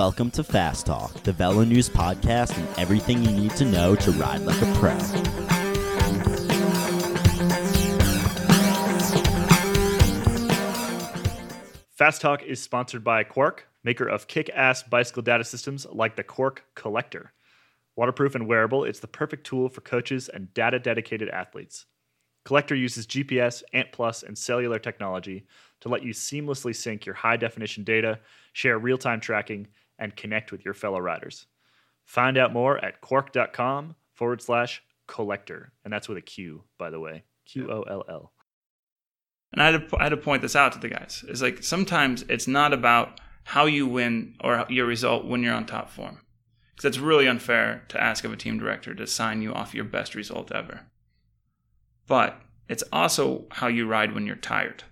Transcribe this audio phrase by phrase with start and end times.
[0.00, 4.42] Welcome to Fast Talk, the VeloNews podcast, and everything you need to know to ride
[4.42, 4.96] like a pro.
[11.90, 16.22] Fast Talk is sponsored by Quarq, maker of kick ass bicycle data systems like the
[16.22, 17.30] Quarq Qollector.
[17.96, 21.86] Waterproof and wearable, it's the perfect tool for coaches and data dedicated athletes.
[22.46, 25.48] Qollector uses GPS, ANT Plus, and cellular technology
[25.80, 28.20] to let you seamlessly sync your high definition data,
[28.52, 29.66] share real time tracking,
[29.98, 31.46] and connect with your fellow riders.
[32.04, 35.68] Find out more at quarq.com forward slash qollector.
[35.84, 37.24] And that's with a Q, by the way.
[37.46, 38.32] Q O L L.
[39.52, 41.24] And I had, to, I had to point this out to the guys.
[41.26, 45.64] It's like sometimes it's not about how you win or your result when you're on
[45.64, 46.20] top form.
[46.76, 49.84] Because it's really unfair to ask of a team director to sign you off your
[49.84, 50.82] best result ever.
[52.06, 54.84] But it's also how you ride when you're tired.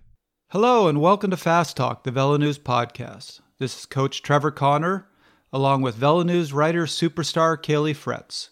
[0.51, 3.41] Hello, and welcome to Fast Talk, the VeloNews podcast.
[3.59, 5.09] This is Coach Trevor Connor,
[5.51, 8.51] along with VeloNews writer superstar Caley Fretz.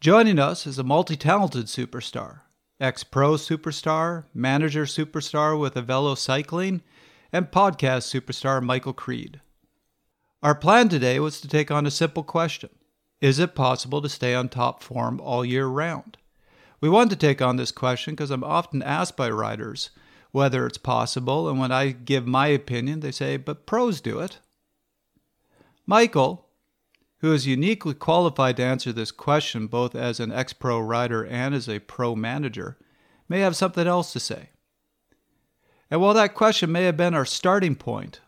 [0.00, 2.40] Joining us is a multi talented superstar,
[2.80, 6.80] ex pro superstar, manager superstar with Velo Cycling,
[7.30, 9.42] and podcast superstar Michael Creed.
[10.42, 12.70] Our plan today was to take on a simple question
[13.20, 16.16] Is it possible to stay on top form all year round?
[16.80, 19.90] We wanted to take on this question because I'm often asked by riders
[20.36, 24.38] whether it's possible, and when I give my opinion, they say, but pros do it.
[25.86, 26.50] Michael,
[27.20, 31.54] who is uniquely qualified to answer this question both as an ex pro rider and
[31.54, 32.76] as a pro manager,
[33.30, 34.50] may have something else to say.
[35.90, 38.20] And while that question may have been our starting point,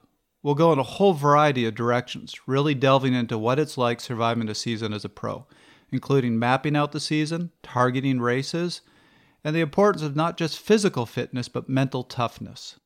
[0.43, 4.49] we'll go in a whole variety of directions, really delving into what it's like surviving
[4.49, 5.45] a season as a pro,
[5.93, 8.81] including mapping out the season, targeting races,
[9.45, 12.79] and the importance of not just physical fitness but mental toughness.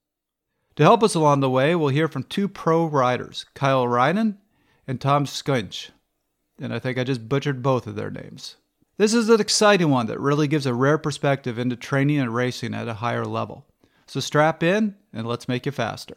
[0.77, 4.39] To help us along the way, we'll hear from two pro riders, Kyle Reijnen
[4.86, 5.91] and Tom Skunch.
[6.61, 8.56] And I think I just butchered both of their names.
[8.97, 12.74] This is an exciting one that really gives a rare perspective into training and racing
[12.74, 13.67] at a higher level.
[14.07, 16.17] So strap in and let's make you faster.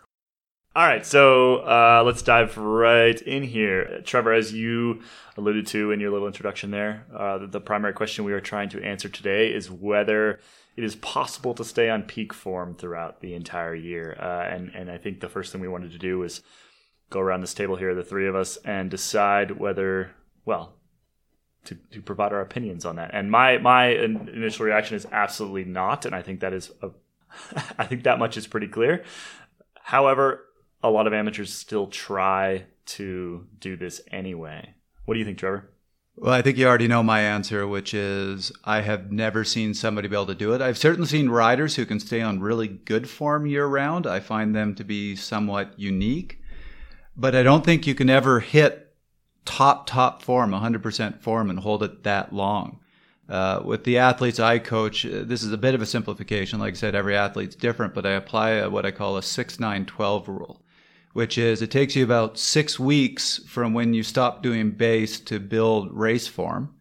[0.76, 4.02] All right, so uh, let's dive right in here.
[4.04, 5.04] Trevor, as you
[5.38, 8.68] alluded to in your little introduction there, uh, the, the, primary question we are trying
[8.68, 10.42] to answer today is whether
[10.76, 14.18] it is possible to stay on peak form throughout the entire year.
[14.20, 16.42] Uh, and, and I think the first thing we wanted to do was
[17.10, 20.12] go around this table here, the three of us, and decide whether,
[20.44, 20.74] well,
[21.64, 23.12] to, to provide our opinions on that.
[23.14, 26.06] And my, my initial reaction is absolutely not.
[26.06, 26.90] And I think that is a,
[27.80, 29.06] I think that much is pretty clear.
[29.76, 30.45] However,
[30.86, 34.76] a lot of amateurs still try to do this anyway.
[35.06, 35.72] What do you think, Trevor?
[36.18, 40.08] Well, I think you already know my answer, which is I have never seen somebody
[40.08, 40.62] be able to do it.
[40.62, 44.08] I've certainly seen riders who can stay on really good form year round.
[44.08, 46.40] I find them to be somewhat unique,
[47.18, 48.96] but I don't think you can ever hit
[49.44, 52.80] top, top form, 100% form, and hold it that long.
[53.28, 56.60] Uh, with the athletes I coach, uh, this is a bit of a simplification.
[56.60, 59.60] Like I said, every athlete's different, but I apply a, what I call a 6
[59.60, 60.62] 9 12 rule
[61.16, 65.40] which is it takes you about six weeks from when you stop doing base to
[65.40, 66.76] build race form.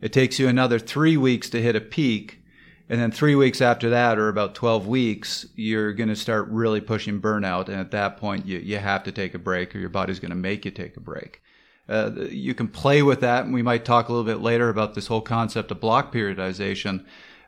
[0.00, 2.40] It takes you another three weeks to hit a peak.
[2.88, 6.80] And then three weeks after that, or about 12 weeks, you're going to start really
[6.80, 7.68] pushing burnout.
[7.68, 10.30] And at that point, you, you have to take a break or your body's going
[10.30, 11.42] to make you take a break.
[11.86, 13.44] Uh, you can play with that.
[13.44, 17.04] And we might talk a little bit later about this whole concept of block periodization.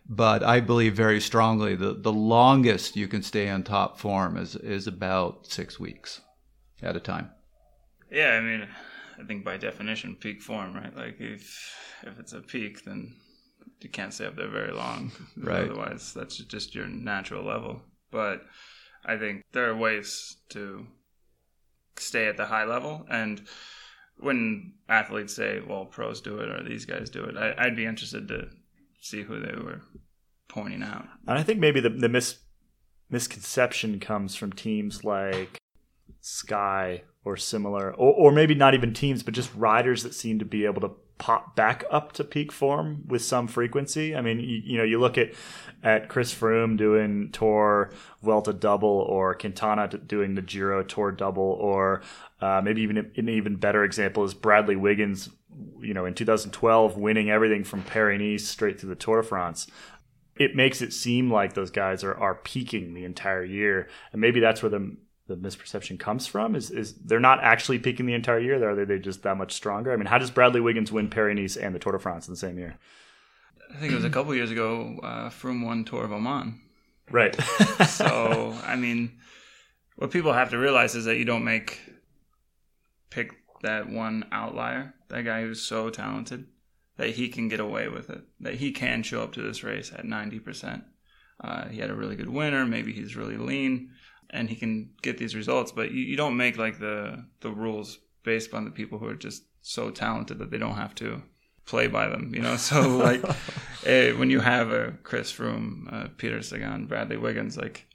[0.07, 4.55] But I believe very strongly that the longest you can stay on top form is,
[4.57, 6.21] is about six weeks
[6.83, 7.31] at a time.
[8.11, 8.69] Yeah, I mean,
[9.19, 10.95] I think by definition, peak form, right?
[10.97, 13.15] Like if if it's a peak, then
[13.81, 15.13] you can't stay up there very long.
[15.37, 15.65] right.
[15.65, 17.83] Otherwise, that's just your natural level.
[18.11, 18.43] But
[19.05, 20.87] I think there are ways to
[21.97, 23.07] stay at the high level.
[23.11, 23.43] And
[24.19, 27.87] when athletes say, well, pros do it or these guys do it, I, would be
[27.87, 28.49] interested to
[29.01, 29.83] see who they were
[30.49, 31.07] pointing out.
[31.27, 32.39] And I think maybe the, the mis-
[33.11, 35.59] misconception comes from teams like
[36.21, 40.45] Sky or similar, or, or maybe not even teams, but just riders that seem to
[40.45, 44.15] be able to pop back up to peak form with some frequency.
[44.15, 45.33] I mean, you, you know, you look at
[45.83, 47.91] at Chris Froome doing Tour
[48.23, 52.03] Vuelta double, or Quintana doing the Giro Tour double, or
[52.41, 55.31] uh, maybe even an even better example is Bradley Wiggins.
[55.81, 59.67] You know, in 2012, winning everything from Paris Nice straight through the Tour de France
[60.39, 63.89] it makes it seem like those guys are, are peaking the entire year.
[64.13, 64.95] And maybe that's where the
[65.29, 66.55] the misperception comes from?
[66.55, 68.69] Is is they're not actually peaking the entire year?
[68.69, 69.93] Are they they just that much stronger?
[69.93, 72.33] I mean, how does Bradley Wiggins win Paris Nice and the Tour de France in
[72.33, 72.79] the same year?
[73.75, 75.01] I think it was a couple years ago.
[75.03, 76.61] Uh, Froome won Tour of Oman.
[77.11, 77.35] Right.
[77.89, 79.19] so I mean,
[79.97, 81.81] what people have to realize is that you don't make
[83.11, 83.33] pick
[83.63, 86.47] that one outlier, that guy who's so talented
[86.97, 89.93] that he can get away with it, that he can show up to this race
[89.93, 90.83] at 90%.
[91.43, 92.65] Uh, he had a really good winner.
[92.65, 93.91] Maybe he's really lean
[94.31, 95.73] and he can get these results.
[95.73, 99.15] But you, you don't make like the, the rules based on the people who are
[99.15, 101.23] just so talented that they don't have to
[101.65, 102.57] play by them, you know.
[102.71, 103.23] So like
[103.87, 107.87] eh, when you have a Chris Froome, uh, Peter Sagan, Bradley Wiggins, like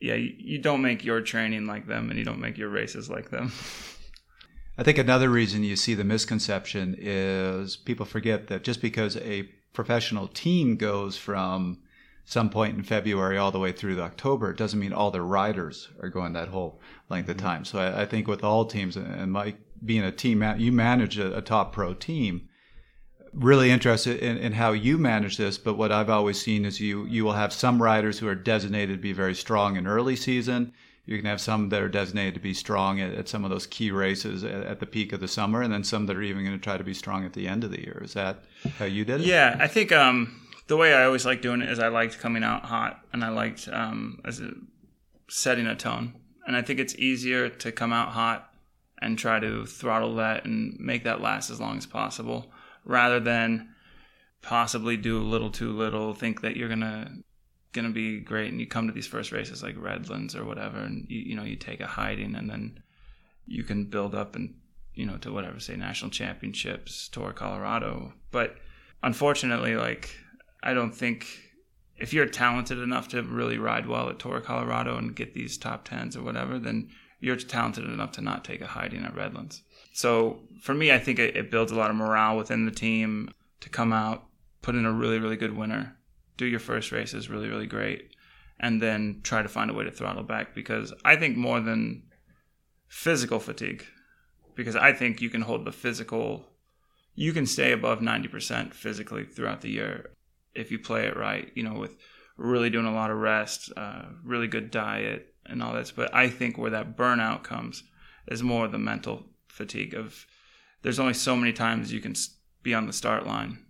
[0.00, 3.08] yeah, you, you don't make your training like them, and you don't make your races
[3.08, 3.52] like them.
[4.78, 9.44] I think another reason you see the misconception is people forget that just because a
[9.72, 11.78] professional team goes from
[12.26, 15.88] some point in February all the way through October, it doesn't mean all the riders
[16.02, 17.64] are going that whole length of time.
[17.64, 21.38] So I, I think with all teams, and Mike being a team, you manage a,
[21.38, 22.48] a top pro team.
[23.32, 27.04] Really interested in, in how you manage this, but what I've always seen is you
[27.04, 30.72] you will have some riders who are designated to be very strong in early season.
[31.04, 33.66] You can have some that are designated to be strong at, at some of those
[33.66, 36.44] key races at, at, the peak of the summer, and then some that are even
[36.44, 38.00] going to try to be strong at the end of the year.
[38.02, 38.42] Is that
[38.78, 39.26] how you did it?
[39.26, 42.42] Yeah, I think um, the way I always liked doing it is I liked coming
[42.42, 44.50] out hot, and I liked um, as a,
[45.28, 46.14] setting a tone.
[46.46, 48.52] And I think it's easier to come out hot
[49.00, 52.50] and try to throttle that and make that last as long as possible
[52.84, 53.68] rather than
[54.42, 57.10] possibly do a little too little think that you're gonna
[57.72, 61.04] gonna be great and you come to these first races like redlands or whatever and
[61.08, 62.80] you, you know you take a hiding and then
[63.46, 64.54] you can build up and
[64.94, 68.56] you know to whatever say national championships tour colorado but
[69.02, 70.16] unfortunately like
[70.62, 71.26] i don't think
[71.98, 75.84] if you're talented enough to really ride well at tour colorado and get these top
[75.84, 76.88] tens or whatever then
[77.20, 79.62] you're talented enough to not take a hiding at Redlands.
[79.92, 83.30] So for me, I think it, it builds a lot of morale within the team
[83.60, 84.26] to come out,
[84.62, 85.96] put in a really, really good winner,
[86.36, 88.10] do your first races really, really great,
[88.60, 90.54] and then try to find a way to throttle back.
[90.54, 92.02] Because I think more than
[92.86, 93.86] physical fatigue,
[94.54, 96.44] because I think you can hold the physical,
[97.14, 100.10] you can stay above 90% physically throughout the year
[100.56, 101.96] if you play it right, you know, with
[102.36, 105.90] really doing a lot of rest, uh, really good diet, and all this.
[105.90, 107.82] But I think where that burnout comes
[108.28, 110.26] is more the mental fatigue of
[110.82, 112.14] there's only so many times you can
[112.62, 113.64] be on the start line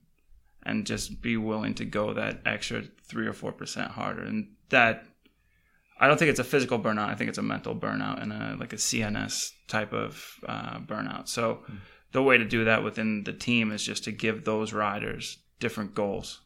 [0.65, 4.23] and just be willing to go that extra three or four percent harder.
[4.23, 5.05] And that
[5.99, 7.09] I don't think it's a physical burnout.
[7.09, 11.29] I think it's a mental burnout and a like a CNS type of uh, burnout.
[11.29, 11.79] So mm.
[12.13, 15.95] the way to do that within the team is just to give those riders different
[15.95, 16.41] goals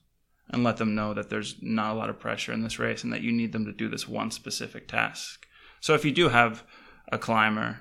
[0.50, 3.12] and let them know that there's not a lot of pressure in this race and
[3.12, 5.46] that you need them to do this one specific task.
[5.80, 6.64] So if you do have
[7.10, 7.80] a climber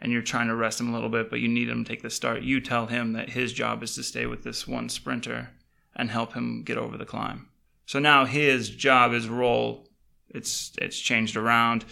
[0.00, 2.02] and you're trying to rest him a little bit, but you need him to take
[2.02, 5.50] the start, you tell him that his job is to stay with this one sprinter
[5.94, 7.48] and help him get over the climb.
[7.86, 9.88] So now his job, his role,
[10.28, 11.84] it's it's changed around.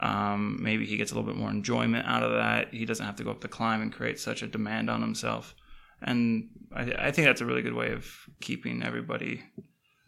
[0.00, 2.74] Um, maybe he gets a little bit more enjoyment out of that.
[2.74, 5.54] He doesn't have to go up the climb and create such a demand on himself
[6.02, 8.06] and I, I think that's a really good way of
[8.40, 9.42] keeping everybody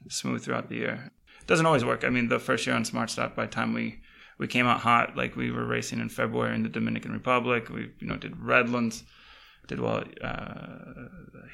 [0.09, 1.12] smooth throughout the year.
[1.41, 2.05] It doesn't always work.
[2.05, 4.00] I mean, the first year on SmartStop, by the time we
[4.38, 7.71] we came out hot, like we were racing in February in the Dominican Republic.
[7.71, 9.05] We you know did Redlands,
[9.67, 11.09] did well uh,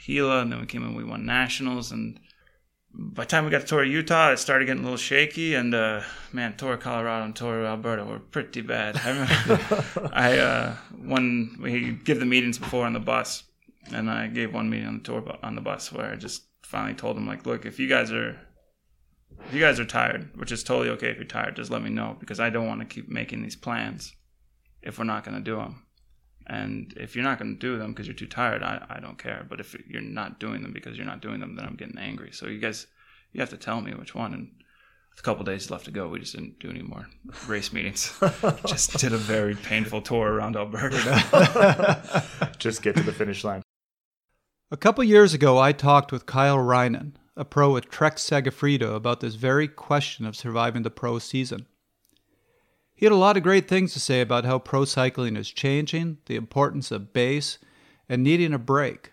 [0.05, 0.95] Gila, and then we came in.
[0.95, 2.19] We won nationals, and
[2.95, 5.55] by the time we got to Tour Utah, it started getting a little shaky.
[5.55, 6.03] And uh,
[6.33, 8.97] man, Tour Colorado and Tour Alberta were pretty bad.
[8.97, 10.75] I remember I uh,
[11.05, 13.45] when we give the meetings before on the bus
[13.91, 16.95] and I gave one meeting on the tour on the bus where I just finally
[16.95, 18.39] told them like, look, if you guys are
[19.47, 21.91] if you guys are tired, which is totally okay if you're tired, just let me
[21.91, 24.15] know because I don't want to keep making these plans
[24.83, 25.85] if we're not going to do them.
[26.47, 29.19] And if you're not going to do them because you're too tired, I, I don't
[29.19, 29.47] care.
[29.49, 32.31] But if you're not doing them because you're not doing them, then I'm getting angry.
[32.33, 32.87] So you guys,
[33.33, 34.35] you have to tell me which one.
[34.35, 34.51] And
[35.17, 37.07] a couple days left to go, we just didn't do any more
[37.47, 38.13] race meetings.
[38.67, 42.25] just did a very painful tour around Alberta.
[42.59, 43.63] just get to the finish line.
[44.73, 49.21] A couple years ago, I talked with Kyle Reijnen, a pro with Trek Segafredo, about
[49.21, 51.67] this very question of surviving the pro season.
[52.95, 56.17] He had a lot of great things to say about how pro cycling is changing,
[56.25, 57.59] the importance of base,
[58.09, 59.13] and needing a break.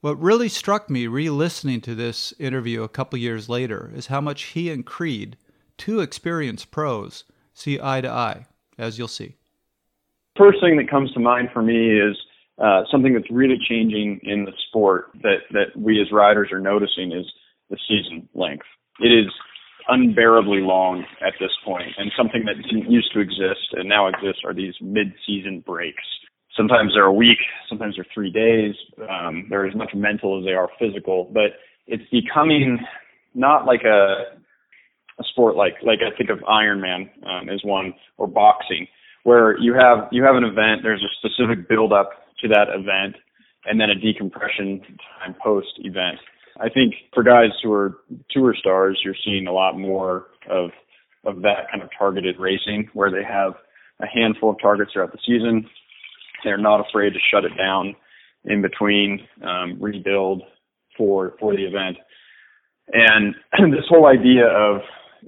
[0.00, 4.20] What really struck me re listening to this interview a couple years later is how
[4.20, 5.36] much he and Creed,
[5.76, 7.22] two experienced pros,
[7.54, 8.46] see eye to eye,
[8.76, 9.36] as you'll see.
[10.36, 12.16] First thing that comes to mind for me is
[12.60, 17.12] uh, something that's really changing in the sport that that we as riders are noticing
[17.12, 17.26] is
[17.70, 18.66] the season length.
[19.00, 19.30] It is
[19.88, 24.42] unbearably long at this point, and something that didn't used to exist and now exists
[24.44, 26.02] are these mid-season breaks.
[26.56, 27.38] Sometimes they're a week,
[27.68, 28.74] sometimes they're three days.
[29.08, 31.52] Um, they're as much mental as they are physical, but
[31.86, 32.78] it's becoming
[33.34, 34.36] not like a
[35.20, 38.86] a sport like like I think of Ironman um, as one or boxing
[39.28, 43.16] where you have you have an event, there's a specific build up to that event,
[43.64, 44.80] and then a decompression
[45.20, 46.18] time post event.
[46.60, 47.98] I think for guys who are
[48.30, 50.70] tour stars, you're seeing a lot more of
[51.24, 53.54] of that kind of targeted racing where they have
[54.00, 55.68] a handful of targets throughout the season.
[56.44, 57.96] They're not afraid to shut it down
[58.44, 60.42] in between, um, rebuild
[60.96, 61.96] for for the event.
[62.92, 63.34] And
[63.72, 64.80] this whole idea of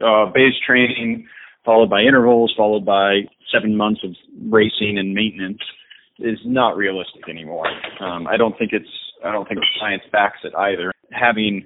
[0.03, 1.27] uh, base training
[1.65, 3.21] followed by intervals, followed by
[3.53, 4.13] seven months of
[4.49, 5.61] racing and maintenance
[6.21, 7.67] is not realistic anymore.
[8.01, 8.89] Um, I don't think it's
[9.25, 10.93] I don't think science backs it either.
[11.13, 11.65] Having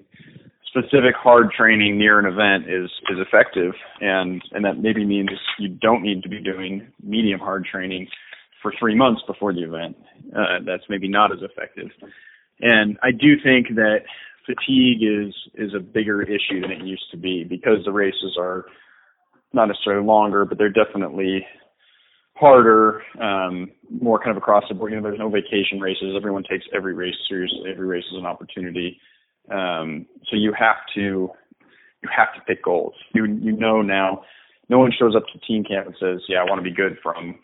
[0.68, 5.68] specific hard training near an event is is effective, and and that maybe means you
[5.68, 8.08] don't need to be doing medium hard training
[8.62, 9.96] for three months before the event.
[10.34, 11.88] Uh, that's maybe not as effective.
[12.60, 13.98] And I do think that
[14.46, 18.64] fatigue is is a bigger issue than it used to be because the races are
[19.52, 21.46] not necessarily longer, but they're definitely
[22.36, 24.92] harder, um, more kind of across the board.
[24.92, 26.14] You know, there's no vacation races.
[26.16, 27.70] Everyone takes every race seriously.
[27.70, 29.00] Every race is an opportunity.
[29.50, 31.30] Um, so you have to
[32.02, 32.94] you have to pick goals.
[33.14, 34.22] You you know now,
[34.68, 36.98] no one shows up to team camp and says, "Yeah, I want to be good
[37.02, 37.38] from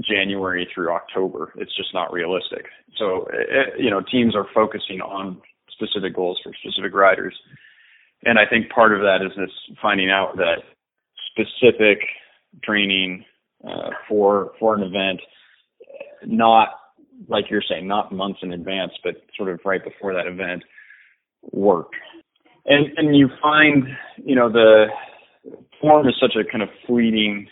[0.00, 2.66] January through October." It's just not realistic.
[2.96, 5.40] So it, eh, eh, you know, teams are focusing on
[5.70, 7.34] specific goals for specific riders,
[8.24, 10.62] and I think part of that is this finding out that
[11.30, 12.00] specific
[12.62, 13.24] training
[13.66, 15.20] uh, for for an event,
[16.26, 16.68] not
[17.28, 20.62] like you're saying, not months in advance, but sort of right before that event
[21.52, 21.92] work.
[22.66, 23.84] And and you find,
[24.24, 24.86] you know, the
[25.80, 27.48] form is such a kind of fleeting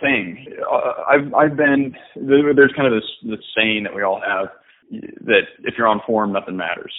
[0.00, 0.46] thing.
[0.70, 4.48] Uh, I've I've been there's kind of this this saying that we all have
[5.24, 6.92] that if you're on form, nothing matters.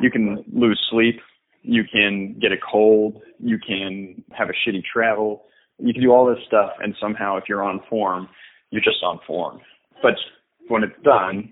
[0.00, 1.20] You can lose sleep,
[1.62, 5.44] you can get a cold, you can have a shitty travel,
[5.82, 8.28] you can do all this stuff, and somehow if you're on form,
[8.70, 9.60] you're just on form.
[10.02, 10.14] But
[10.68, 11.50] when it's done,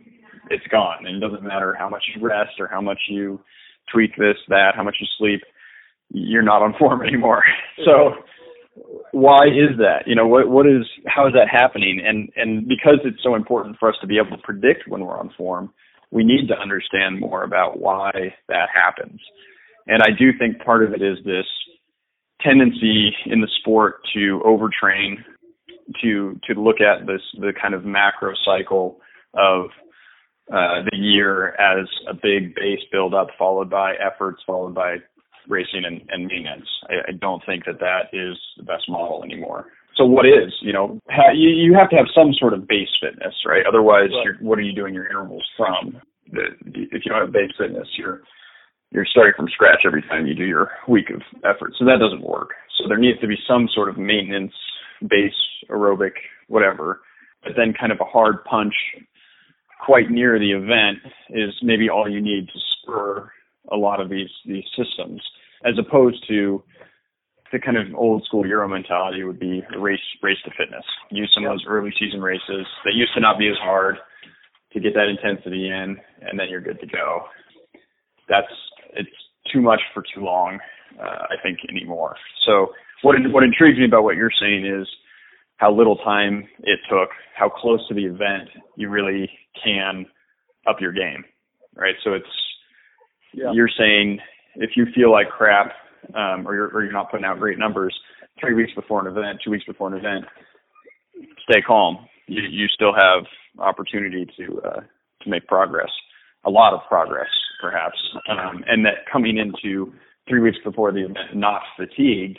[0.51, 3.41] it's gone, and it doesn't matter how much you rest or how much you
[3.93, 5.43] tweak this, that, how much you sleep,
[6.11, 7.43] you're not on form anymore.
[7.85, 8.13] So
[9.13, 10.07] why is that?
[10.07, 12.01] You know, what what is how is that happening?
[12.05, 15.19] And and because it's so important for us to be able to predict when we're
[15.19, 15.73] on form,
[16.11, 18.11] we need to understand more about why
[18.49, 19.21] that happens.
[19.87, 21.47] And I do think part of it is this
[22.41, 25.17] tendency in the sport to overtrain,
[26.03, 29.01] to to look at this the kind of macro cycle
[29.35, 29.67] of
[30.53, 34.97] uh, the year as a big base build up followed by efforts followed by
[35.49, 36.69] racing and, and maintenance.
[36.89, 39.67] I, I don't think that that is the best model anymore.
[39.97, 42.89] So what is, you know, ha- you, you have to have some sort of base
[43.01, 43.65] fitness, right?
[43.67, 44.25] Otherwise, right.
[44.25, 46.01] You're, what are you doing your intervals from?
[46.31, 48.23] The, if you don't have base fitness, you're
[48.91, 51.73] you're starting from scratch every time you do your week of effort.
[51.79, 52.51] So that doesn't work.
[52.79, 54.53] So there needs to be some sort of maintenance,
[55.09, 55.33] base,
[55.71, 56.13] aerobic,
[56.49, 57.01] whatever,
[57.43, 58.75] but then kind of a hard punch
[59.85, 60.99] quite near the event
[61.31, 63.31] is maybe all you need to spur
[63.71, 65.23] a lot of these these systems,
[65.65, 66.63] as opposed to
[67.53, 70.85] the kind of old school Euro mentality would be race race to fitness.
[71.11, 73.97] Use some of those early season races that used to not be as hard
[74.73, 77.23] to get that intensity in, and then you're good to go.
[78.29, 78.53] That's
[79.53, 80.59] too much for too long,
[81.01, 82.17] uh, I think anymore.
[82.47, 82.69] So
[83.03, 84.87] what what intrigues me about what you're saying is
[85.57, 89.31] how little time it took, how close to the event you really
[89.63, 90.07] can
[90.69, 91.25] up your game,
[91.75, 91.95] right?
[92.05, 92.27] So it's
[93.33, 93.53] yeah.
[93.53, 94.19] you're saying
[94.57, 95.73] if you feel like crap
[96.15, 97.95] um, or you're or you're not putting out great numbers
[98.41, 100.25] three weeks before an event, two weeks before an event,
[101.49, 102.07] stay calm.
[102.27, 103.25] You you still have
[103.59, 104.81] opportunity to uh,
[105.23, 105.91] to make progress,
[106.45, 107.29] a lot of progress
[107.61, 107.99] perhaps,
[108.29, 109.93] um, and that coming into
[110.29, 112.39] three weeks before the event not fatigued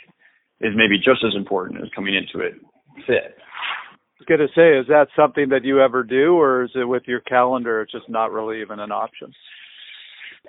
[0.60, 2.54] is maybe just as important as coming into it
[3.06, 3.36] fit.
[3.36, 6.84] I was going to say, is that something that you ever do, or is it
[6.84, 7.80] with your calendar?
[7.80, 9.32] It's just not really even an option.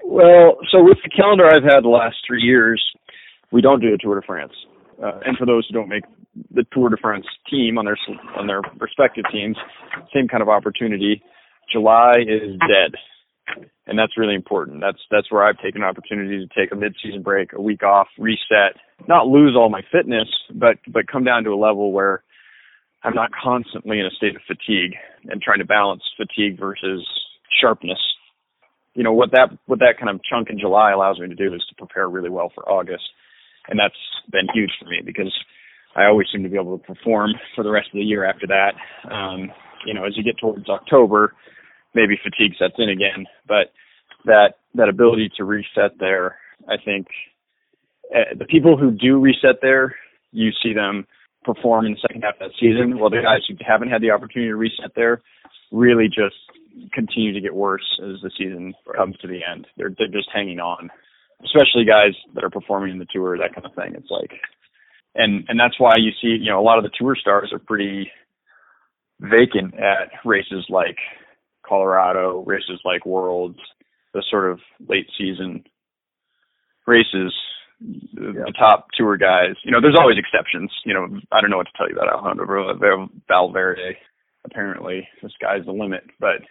[0.03, 2.83] Well, so with the calendar I've had the last three years,
[3.51, 4.53] we don't do a Tour de France.
[5.01, 6.03] Uh, and for those who don't make
[6.53, 7.97] the Tour de France team on their
[8.37, 9.57] on their respective teams,
[10.13, 11.21] same kind of opportunity.
[11.71, 14.79] July is dead, and that's really important.
[14.79, 18.79] That's that's where I've taken opportunity to take a mid-season break, a week off, reset,
[19.05, 22.23] not lose all my fitness, but but come down to a level where
[23.03, 24.95] I'm not constantly in a state of fatigue
[25.25, 27.05] and trying to balance fatigue versus
[27.59, 27.99] sharpness.
[28.93, 31.53] You know what that what that kind of chunk in July allows me to do
[31.53, 33.03] is to prepare really well for August,
[33.67, 33.93] and that's
[34.31, 35.33] been huge for me because
[35.97, 38.47] I always seem to be able to perform for the rest of the year after
[38.47, 38.71] that.
[39.11, 39.51] Um,
[39.85, 41.33] you know, as you get towards October,
[41.93, 43.73] maybe fatigue sets in again, but
[44.25, 47.07] that that ability to reset there, I think
[48.15, 49.95] uh, the people who do reset there,
[50.31, 51.07] you see them
[51.43, 54.11] perform in the second half of that season, while the guys who haven't had the
[54.11, 55.21] opportunity to reset there
[55.71, 56.35] really just
[56.93, 59.67] continue to get worse as the season comes to the end.
[59.77, 60.89] They're they're just hanging on,
[61.43, 63.95] especially guys that are performing in the tour, that kind of thing.
[63.95, 64.31] It's like,
[65.15, 67.59] and and that's why you see, you know, a lot of the tour stars are
[67.59, 68.09] pretty
[69.19, 70.97] vacant at races like
[71.71, 73.57] Colorado, races like Worlds,
[74.13, 74.59] the sort of
[74.89, 75.63] late season
[76.85, 77.33] races.
[77.79, 80.69] The, the top tour guys, you know, there's always exceptions.
[80.85, 83.97] You know, I don't know what to tell you about Alejandro Valverde.
[84.45, 86.41] Apparently, the sky's the limit, but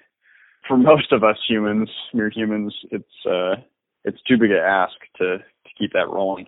[0.66, 3.60] for most of us humans, mere humans, it's uh,
[4.04, 6.46] it's too big a ask to to keep that rolling.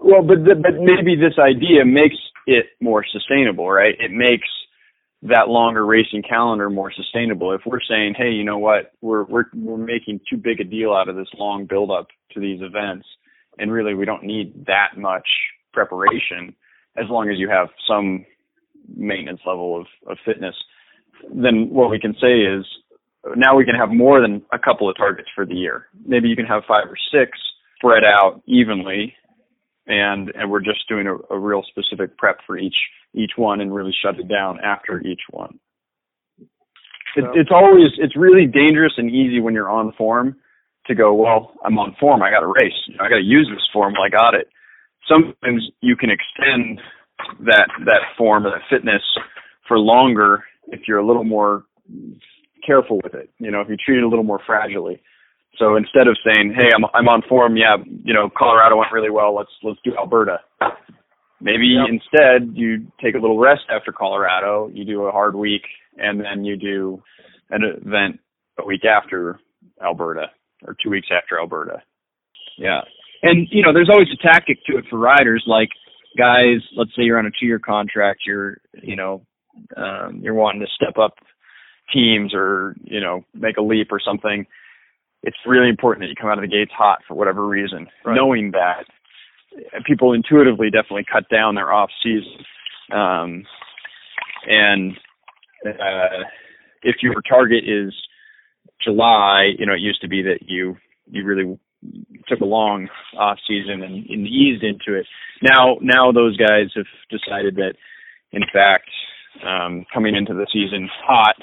[0.00, 2.16] Well, but the, but maybe this idea makes
[2.46, 3.94] it more sustainable, right?
[3.98, 4.48] It makes
[5.22, 7.52] that longer racing calendar more sustainable.
[7.52, 10.92] If we're saying, hey, you know what, we're we're we're making too big a deal
[10.92, 13.06] out of this long build up to these events,
[13.58, 15.28] and really we don't need that much
[15.72, 16.54] preparation
[16.96, 18.24] as long as you have some
[18.96, 20.54] maintenance level of, of fitness.
[21.34, 22.64] Then what we can say is
[23.36, 25.86] now we can have more than a couple of targets for the year.
[26.06, 27.38] Maybe you can have five or six
[27.76, 29.14] spread out evenly
[29.90, 32.76] and and we're just doing a, a real specific prep for each
[33.12, 35.58] each one and really shut it down after each one.
[37.16, 40.36] It, it's always it's really dangerous and easy when you're on form
[40.86, 43.22] to go well I'm on form I got to race you know, I got to
[43.22, 44.48] use this form well I got it.
[45.08, 46.80] Sometimes you can extend
[47.40, 49.02] that that form or that fitness
[49.66, 51.64] for longer if you're a little more
[52.64, 53.30] careful with it.
[53.38, 55.00] You know if you treat it a little more fragilely.
[55.58, 59.10] So instead of saying, "Hey, I'm I'm on form," yeah, you know, Colorado went really
[59.10, 59.34] well.
[59.34, 60.38] Let's let's do Alberta.
[61.40, 61.86] Maybe yep.
[61.88, 64.70] instead you take a little rest after Colorado.
[64.72, 65.62] You do a hard week,
[65.96, 67.02] and then you do
[67.50, 68.20] an event
[68.58, 69.38] a week after
[69.82, 70.26] Alberta
[70.66, 71.82] or two weeks after Alberta.
[72.58, 72.80] Yeah,
[73.22, 75.44] and you know, there's always a tactic to it for riders.
[75.46, 75.70] Like
[76.16, 78.20] guys, let's say you're on a two-year contract.
[78.26, 79.26] You're you know
[79.76, 81.14] um, you're wanting to step up
[81.92, 84.46] teams or you know make a leap or something
[85.22, 88.14] it's really important that you come out of the gates hot for whatever reason, right.
[88.14, 88.84] knowing that
[89.84, 92.44] people intuitively definitely cut down their off season.
[92.92, 93.44] Um,
[94.46, 94.92] and
[95.66, 96.24] uh,
[96.82, 97.92] if your target is
[98.82, 101.58] July, you know, it used to be that you you really
[102.28, 105.06] took a long off season and, and eased into it.
[105.42, 107.74] Now now those guys have decided that
[108.32, 108.88] in fact
[109.46, 111.36] um, coming into the season hot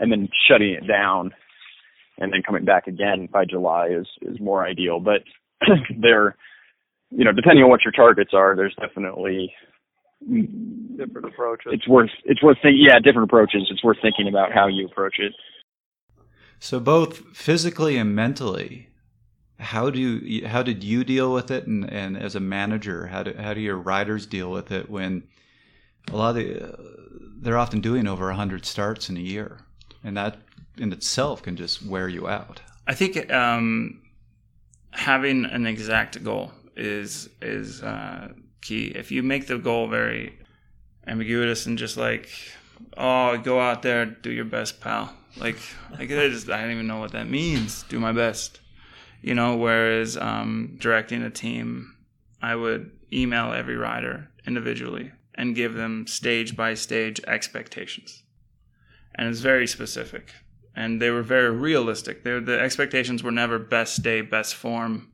[0.00, 1.32] and then shutting it down
[2.18, 5.00] and then coming back again by July is is more ideal.
[5.00, 5.22] But
[5.98, 6.36] there,
[7.10, 9.52] you know, depending on what your targets are, there's definitely
[10.96, 11.72] different approaches.
[11.72, 12.86] It's worth it's worth thinking.
[12.88, 13.68] Yeah, different approaches.
[13.70, 15.32] It's worth thinking about how you approach it.
[16.58, 18.88] So both physically and mentally,
[19.58, 23.22] how do you, how did you deal with it, and, and as a manager, how
[23.22, 25.24] do how do your riders deal with it when
[26.10, 26.76] a lot of the, uh,
[27.40, 29.60] they're often doing over hundred starts in a year,
[30.02, 30.38] and that
[30.78, 32.60] in itself can just wear you out.
[32.86, 34.02] I think um,
[34.90, 38.86] having an exact goal is is uh, key.
[38.86, 40.38] If you make the goal very
[41.06, 42.28] ambiguous and just like,
[42.96, 45.14] oh, go out there, do your best, pal.
[45.36, 45.58] Like,
[45.90, 47.82] like I just I don't even know what that means.
[47.84, 48.60] Do my best,
[49.22, 49.56] you know.
[49.56, 51.94] Whereas um, directing a team,
[52.40, 58.22] I would email every rider individually and give them stage by stage expectations,
[59.14, 60.32] and it's very specific
[60.76, 62.22] and they were very realistic.
[62.22, 65.10] They, the expectations were never best day, best form,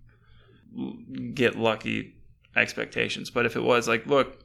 [1.35, 2.16] get lucky
[2.57, 3.31] expectations.
[3.31, 4.40] But if it was like, look,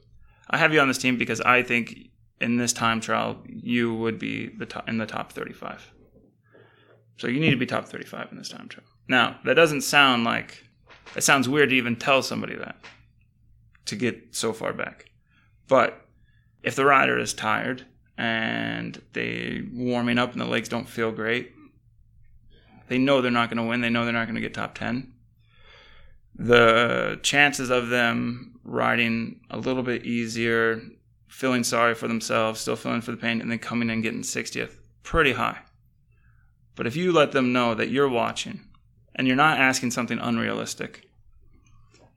[0.48, 4.18] I have you on this team because I think in this time trial you would
[4.18, 5.92] be the top, in the top 35.
[7.16, 8.86] So you need to be top 35 in this time trial.
[9.08, 10.62] Now, that doesn't sound like
[11.16, 12.76] it sounds weird to even tell somebody that
[13.86, 15.06] to get so far back.
[15.66, 16.06] But
[16.62, 17.86] if the rider is tired
[18.18, 21.52] and they warming up and the legs don't feel great.
[22.88, 23.80] They know they're not going to win.
[23.80, 25.12] They know they're not going to get top 10.
[26.34, 30.82] The chances of them riding a little bit easier,
[31.28, 34.76] feeling sorry for themselves, still feeling for the pain, and then coming in getting 60th,
[35.02, 35.58] pretty high.
[36.74, 38.60] But if you let them know that you're watching
[39.14, 41.07] and you're not asking something unrealistic,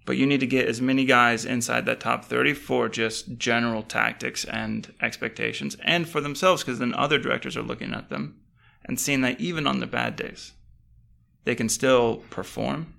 [0.06, 3.84] but you need to get as many guys inside that top 30 for just general
[3.84, 8.40] tactics and expectations and for themselves because then other directors are looking at them
[8.86, 10.54] and seeing that even on the bad days
[11.44, 12.94] they can still perform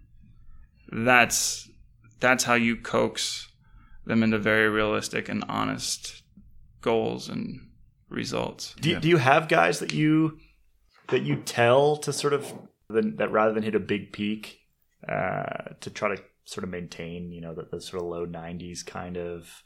[0.90, 1.68] that's
[2.20, 3.48] that's how you coax
[4.04, 6.22] them into very realistic and honest
[6.80, 7.68] goals and
[8.08, 8.98] results do, yeah.
[8.98, 10.38] do you have guys that you
[11.08, 12.52] that you tell to sort of
[12.88, 14.60] that rather than hit a big peak
[15.08, 18.84] uh, to try to sort of maintain, you know, the, the sort of low 90s
[18.84, 19.62] kind of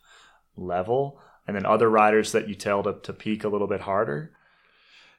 [0.56, 4.32] level, and then other riders that you tell to, to peak a little bit harder?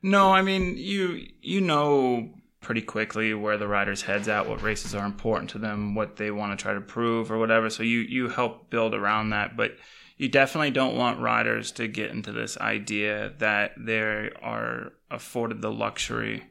[0.01, 2.29] No, I mean you you know
[2.61, 6.31] pretty quickly where the rider's heads at, what races are important to them, what they
[6.31, 7.69] want to try to prove or whatever.
[7.69, 9.71] So you you help build around that, but
[10.17, 13.99] you definitely don't want riders to get into this idea that they
[14.41, 16.43] are afforded the luxury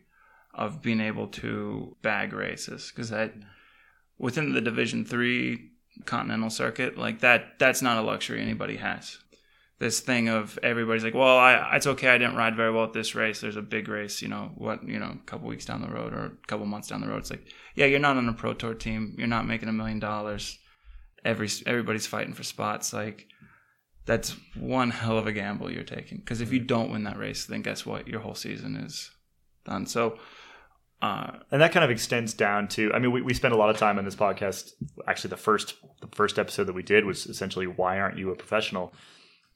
[0.55, 3.33] of being able to bag races because that
[4.19, 5.71] within the division 3
[6.05, 9.19] continental circuit like that that's not a luxury anybody has
[9.79, 12.09] this thing of everybody's like, well, I, it's okay.
[12.09, 13.41] I didn't ride very well at this race.
[13.41, 16.15] There's a big race, you know, what, you know, a couple weeks down the road
[16.15, 17.19] or a couple months down the road.
[17.19, 19.15] It's like, yeah, you're not on a pro tour team.
[19.19, 20.59] You're not making a million dollars.
[21.25, 22.95] Every everybody's fighting for spots.
[22.95, 23.27] Like,
[24.07, 26.19] that's one hell of a gamble you're taking.
[26.19, 28.09] Because if you don't win that race, then guess what?
[28.09, 29.11] Your whole season is
[29.67, 29.85] done.
[29.85, 30.19] So,
[31.03, 33.71] uh, and that kind of extends down to i mean we, we spent a lot
[33.71, 34.73] of time on this podcast
[35.07, 38.37] actually the first the first episode that we did was essentially why aren't you a
[38.37, 38.93] professional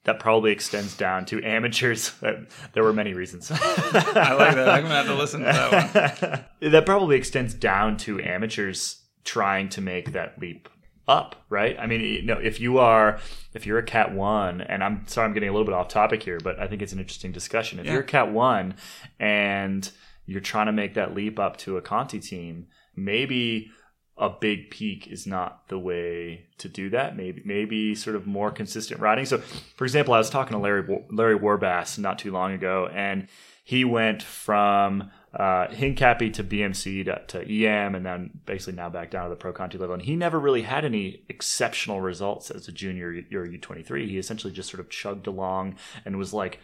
[0.05, 2.13] that probably extends down to amateurs.
[2.73, 3.51] there were many reasons.
[3.55, 4.69] I like that.
[4.69, 6.71] I'm gonna have to listen to that one.
[6.73, 10.69] that probably extends down to amateurs trying to make that leap
[11.07, 11.77] up, right?
[11.79, 13.21] I mean, you know, if you are
[13.53, 16.23] if you're a cat one, and I'm sorry, I'm getting a little bit off topic
[16.23, 17.79] here, but I think it's an interesting discussion.
[17.79, 17.93] If yeah.
[17.93, 18.77] you're a cat one
[19.19, 19.91] and
[20.31, 23.71] you're trying to make that leap up to a Conti team, maybe
[24.17, 27.17] a big peak is not the way to do that.
[27.17, 29.25] Maybe maybe sort of more consistent riding.
[29.25, 33.27] So, for example, I was talking to Larry Larry Warbasse not too long ago, and
[33.65, 39.11] he went from uh, Hincapie to BMC to, to, IAM, and then basically now back
[39.11, 39.95] down to the Pro Conti level.
[39.95, 44.09] And he never really had any exceptional results as a junior or U23.
[44.09, 46.61] He essentially just sort of chugged along and was like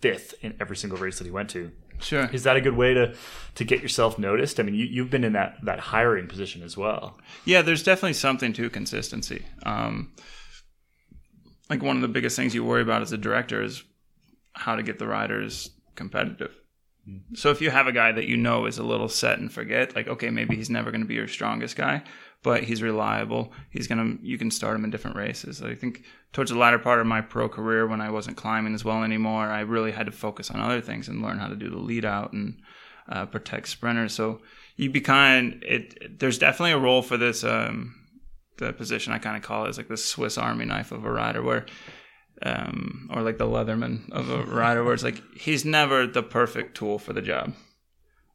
[0.00, 1.70] fifth in every single race that he went to.
[2.00, 2.28] Sure.
[2.32, 3.14] Is that a good way to
[3.56, 4.60] to get yourself noticed?
[4.60, 7.18] I mean, you, you've been in that that hiring position as well.
[7.44, 9.44] Yeah, there's definitely something to consistency.
[9.64, 10.12] Um,
[11.68, 13.82] like one of the biggest things you worry about as a director is
[14.52, 16.54] how to get the riders competitive.
[17.08, 17.34] Mm-hmm.
[17.34, 19.94] So if you have a guy that you know is a little set and forget,
[19.94, 22.02] like okay, maybe he's never going to be your strongest guy,
[22.42, 23.52] but he's reliable.
[23.70, 25.62] He's gonna you can start him in different races.
[25.62, 28.84] I think towards the latter part of my pro career, when I wasn't climbing as
[28.84, 31.68] well anymore, I really had to focus on other things and learn how to do
[31.68, 32.60] the lead out and
[33.08, 34.14] uh, protect sprinters.
[34.14, 34.40] So
[34.76, 35.62] you be kind.
[35.66, 37.42] It there's definitely a role for this.
[37.42, 37.94] Um,
[38.58, 41.10] the position I kind of call it is like the Swiss Army knife of a
[41.10, 41.66] rider, where
[42.42, 46.76] um, or like the Leatherman of a rider, where it's like he's never the perfect
[46.76, 47.54] tool for the job,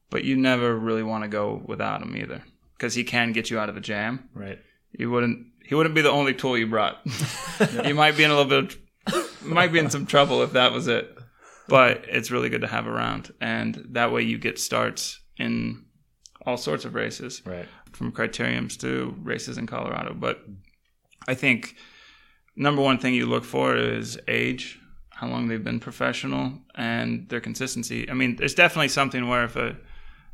[0.10, 2.44] but you never really want to go without him either
[2.78, 4.30] because he can get you out of a jam.
[4.34, 4.60] Right.
[4.92, 5.48] You wouldn't.
[5.66, 7.00] He wouldn't be the only tool you brought.
[7.86, 8.78] you might be in a little bit.
[9.08, 11.18] Of, might be in some trouble if that was it.
[11.68, 15.86] But it's really good to have around, and that way you get starts in
[16.46, 17.66] all sorts of races, right?
[17.94, 20.14] From criteriums to races in Colorado.
[20.14, 20.44] But
[21.26, 21.76] I think
[22.56, 24.80] number one thing you look for is age,
[25.12, 28.10] how long they've been professional, and their consistency.
[28.10, 29.78] I mean, there's definitely something where if a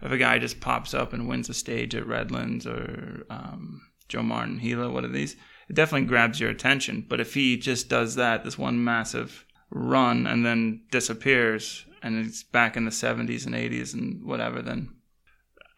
[0.01, 4.23] if a guy just pops up and wins a stage at Redlands or um, Joe
[4.23, 5.35] Martin Gila, what are these?
[5.69, 7.05] It definitely grabs your attention.
[7.07, 12.43] But if he just does that, this one massive run, and then disappears, and it's
[12.43, 14.95] back in the 70s and 80s and whatever, then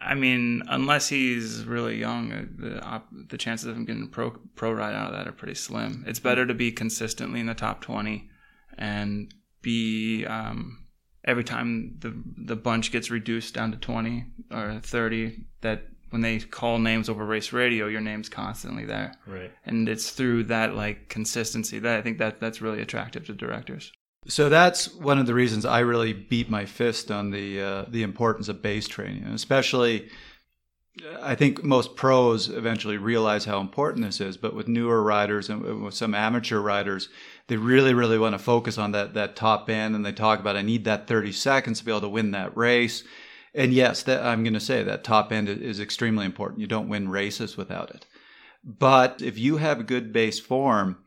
[0.04, 4.32] I mean, unless he's really young, uh, the op- the chances of him getting pro
[4.56, 6.04] pro ride out of that are pretty slim.
[6.08, 8.28] It's better to be consistently in the top 20
[8.78, 9.32] and
[9.62, 10.81] be um,
[11.26, 16.40] every time the the bunch gets reduced down to 20 or 30 that when they
[16.40, 19.14] call names over race radio your name's constantly there.
[19.26, 19.52] Right.
[19.66, 23.92] And it's through that like consistency that i think that that's really attractive to directors.
[24.28, 28.04] So that's one of the reasons i really beat my fist on the uh, the
[28.04, 30.10] importance of base training especially
[31.22, 35.84] I think most pros eventually realize how important this is, but with newer riders and
[35.84, 37.08] with some amateur riders,
[37.48, 40.56] they really, really want to focus on that that top end, and they talk about
[40.56, 43.04] I need that 30 seconds to be able to win that race.
[43.54, 46.62] And yes, that, I'm going to say that top end is extremely important.
[46.62, 48.06] You don't win races without it.
[48.64, 50.98] But if you have good base form,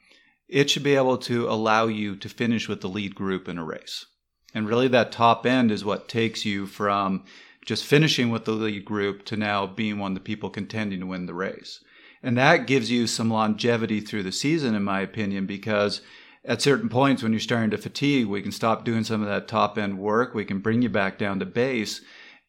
[0.48, 3.64] it should be able to allow you to finish with the lead group in a
[3.64, 4.06] race.
[4.54, 7.24] And really, that top end is what takes you from
[7.64, 11.06] just finishing with the lead group to now being one of the people contending to
[11.06, 11.82] win the race.
[12.22, 16.02] And that gives you some longevity through the season, in my opinion, because
[16.44, 19.48] at certain points when you're starting to fatigue, we can stop doing some of that
[19.48, 20.34] top end work.
[20.34, 22.02] We can bring you back down to base.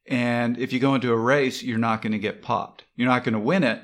[0.08, 2.84] And if you go into a race, you're not going to get popped.
[2.95, 3.81] You're not going to win it,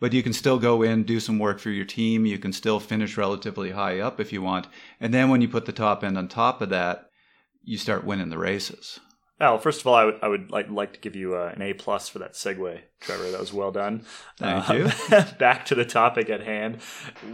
[0.00, 2.26] but you can still go in, do some work for your team.
[2.26, 4.66] You can still finish relatively high up if you want.
[4.98, 7.10] And then when you put the top end on top of that,
[7.62, 8.98] you start winning the races.
[9.40, 11.62] Well, first of all, I would I would like like to give you uh, an
[11.62, 13.30] A plus for that segue, Trevor.
[13.30, 14.04] That was well done.
[14.36, 15.22] Thank Uh, you.
[15.38, 16.78] back to the topic at hand.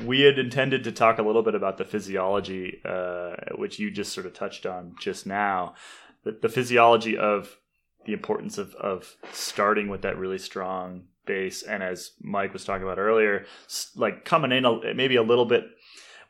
[0.04, 4.12] We had intended to talk a little bit about the physiology, uh, which you just
[4.12, 5.74] sort of touched on just now.
[6.22, 7.56] The, the physiology of
[8.04, 12.84] the importance of of starting with that really strong base, and as Mike was talking
[12.84, 13.46] about earlier,
[13.96, 15.64] like coming in a, maybe a little bit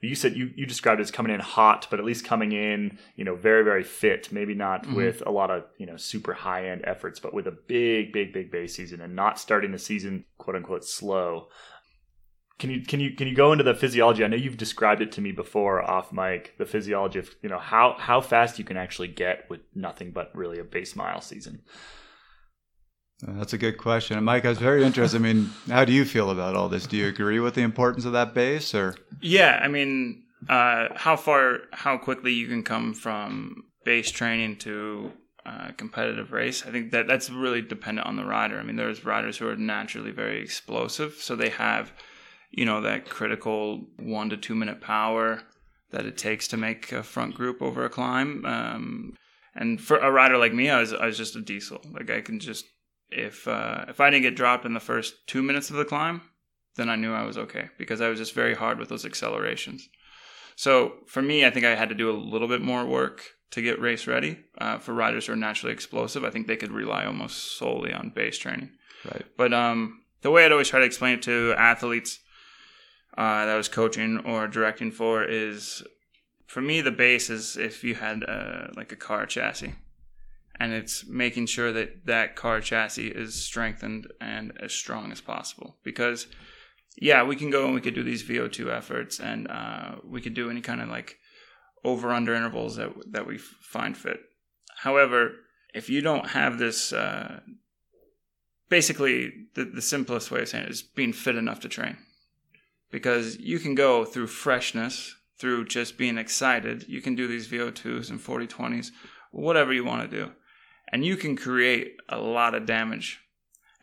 [0.00, 2.98] you said you, you described it as coming in hot, but at least coming in,
[3.16, 4.30] you know, very, very fit.
[4.30, 4.94] Maybe not Mm-hmm.
[4.96, 8.32] with a lot of, you know, super high end efforts, but with a big, big,
[8.32, 11.48] big base season and not starting the season quote unquote slow.
[12.58, 14.24] Can you can you can you go into the physiology?
[14.24, 17.58] I know you've described it to me before off mic, the physiology of you know
[17.58, 21.62] how how fast you can actually get with nothing but really a base mile season.
[23.22, 24.16] That's a good question.
[24.16, 25.18] And Mike, I was very interested.
[25.18, 26.86] I mean, how do you feel about all this?
[26.86, 28.94] Do you agree with the importance of that base or?
[29.20, 35.12] Yeah, I mean, uh, how far, how quickly you can come from base training to
[35.46, 36.66] uh, competitive race.
[36.66, 38.58] I think that that's really dependent on the rider.
[38.58, 41.92] I mean, there's riders who are naturally very explosive, so they have,
[42.50, 45.42] you know, that critical one to two minute power
[45.92, 48.44] that it takes to make a front group over a climb.
[48.44, 49.14] Um,
[49.54, 51.80] and for a rider like me, I was I was just a diesel.
[51.92, 52.66] Like I can just
[53.10, 56.22] if uh, if I didn't get dropped in the first two minutes of the climb,
[56.76, 59.88] then I knew I was okay because I was just very hard with those accelerations.
[60.56, 63.62] So for me, I think I had to do a little bit more work to
[63.62, 64.38] get race ready.
[64.58, 68.10] Uh, for riders who are naturally explosive, I think they could rely almost solely on
[68.10, 68.70] base training.
[69.04, 69.24] Right.
[69.36, 72.20] But um, the way I'd always try to explain it to athletes
[73.16, 75.82] uh, that I was coaching or directing for is,
[76.46, 79.74] for me, the base is if you had uh, like a car chassis,
[80.58, 85.76] and it's making sure that that car chassis is strengthened and as strong as possible.
[85.84, 86.26] Because,
[86.96, 90.34] yeah, we can go and we could do these VO2 efforts, and uh, we could
[90.34, 91.18] do any kind of like
[91.84, 94.20] over under intervals that that we find fit.
[94.78, 95.32] However,
[95.74, 97.40] if you don't have this uh,
[98.68, 101.96] basically the, the simplest way of saying it is being fit enough to train
[102.90, 108.10] because you can go through freshness through just being excited you can do these vo2s
[108.10, 108.90] and 4020s
[109.30, 110.32] whatever you want to do
[110.92, 113.20] and you can create a lot of damage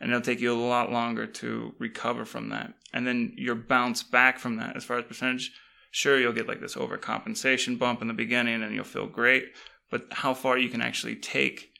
[0.00, 4.02] and it'll take you a lot longer to recover from that and then you'll bounce
[4.02, 5.52] back from that as far as percentage
[5.90, 9.52] sure you'll get like this overcompensation bump in the beginning and you'll feel great
[9.90, 11.70] but how far you can actually take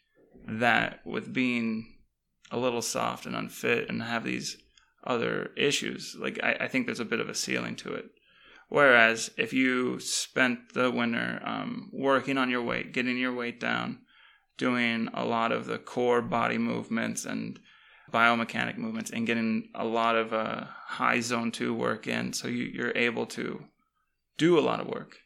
[0.46, 1.94] that with being
[2.50, 4.56] a little soft and unfit and have these
[5.04, 6.16] other issues.
[6.18, 8.06] Like I, I think there's a bit of a ceiling to it.
[8.68, 14.00] Whereas if you spent the winter um, working on your weight, getting your weight down,
[14.56, 17.58] doing a lot of the core body movements and
[18.12, 22.64] biomechanic movements, and getting a lot of uh, high zone two work in, so you,
[22.64, 23.64] you're able to
[24.38, 25.16] do a lot of work,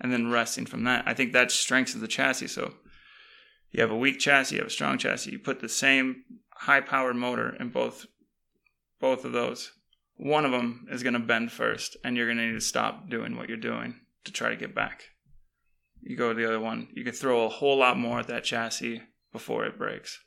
[0.00, 2.48] and then resting from that, I think that strengthens the chassis.
[2.48, 2.74] So
[3.70, 5.30] you have a weak chassis, you have a strong chassis.
[5.30, 8.06] You put the same high powered motor in both
[9.00, 9.72] both of those.
[10.16, 13.10] One of them is going to bend first, and you're going to need to stop
[13.10, 15.04] doing what you're doing to try to get back.
[16.02, 18.44] You go to the other one, you can throw a whole lot more at that
[18.44, 20.18] chassis before it breaks,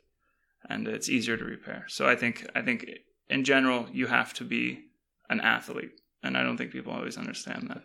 [0.69, 1.85] and it's easier to repair.
[1.87, 2.85] So I think I think
[3.29, 4.85] in general you have to be
[5.29, 5.91] an athlete,
[6.23, 7.83] and I don't think people always understand that.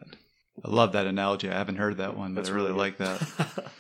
[0.65, 1.49] I love that analogy.
[1.49, 3.71] I haven't heard that one, but That's I really really like that.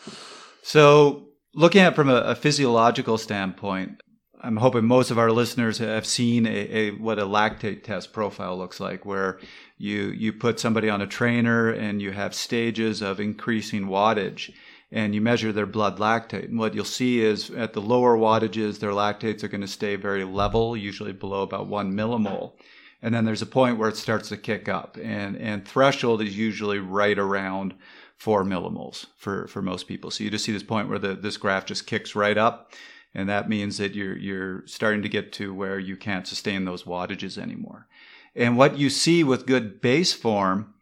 [0.67, 4.01] So, looking at it from a, a physiological standpoint,
[4.44, 8.59] I'm hoping most of our listeners have seen a, a what a lactate test profile
[8.59, 9.40] looks like, where
[9.78, 14.52] you you put somebody on a trainer and you have stages of increasing wattage,
[14.92, 16.44] and you measure their blood lactate.
[16.44, 19.96] And what you'll see is at the lower wattages, their lactates are going to stay
[19.96, 22.52] very level, usually below about one millimole.
[23.00, 26.37] And then there's a point where it starts to kick up, and and threshold is
[26.37, 27.74] usually right around
[28.16, 30.11] four millimoles for for most people.
[30.11, 32.72] So you just see this point where the this graph just kicks right up,
[33.14, 36.85] and that means that you're you're starting to get to where you can't sustain those
[36.85, 37.87] wattages anymore.
[38.35, 40.74] And what you see with good base form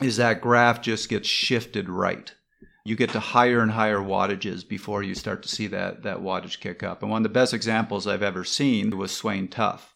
[0.00, 2.34] is that graph just gets shifted right.
[2.84, 6.60] You get to higher and higher wattages before you start to see that that wattage
[6.60, 7.02] kick up.
[7.02, 9.88] And one of the best examples I've ever seen was Svein Tuft.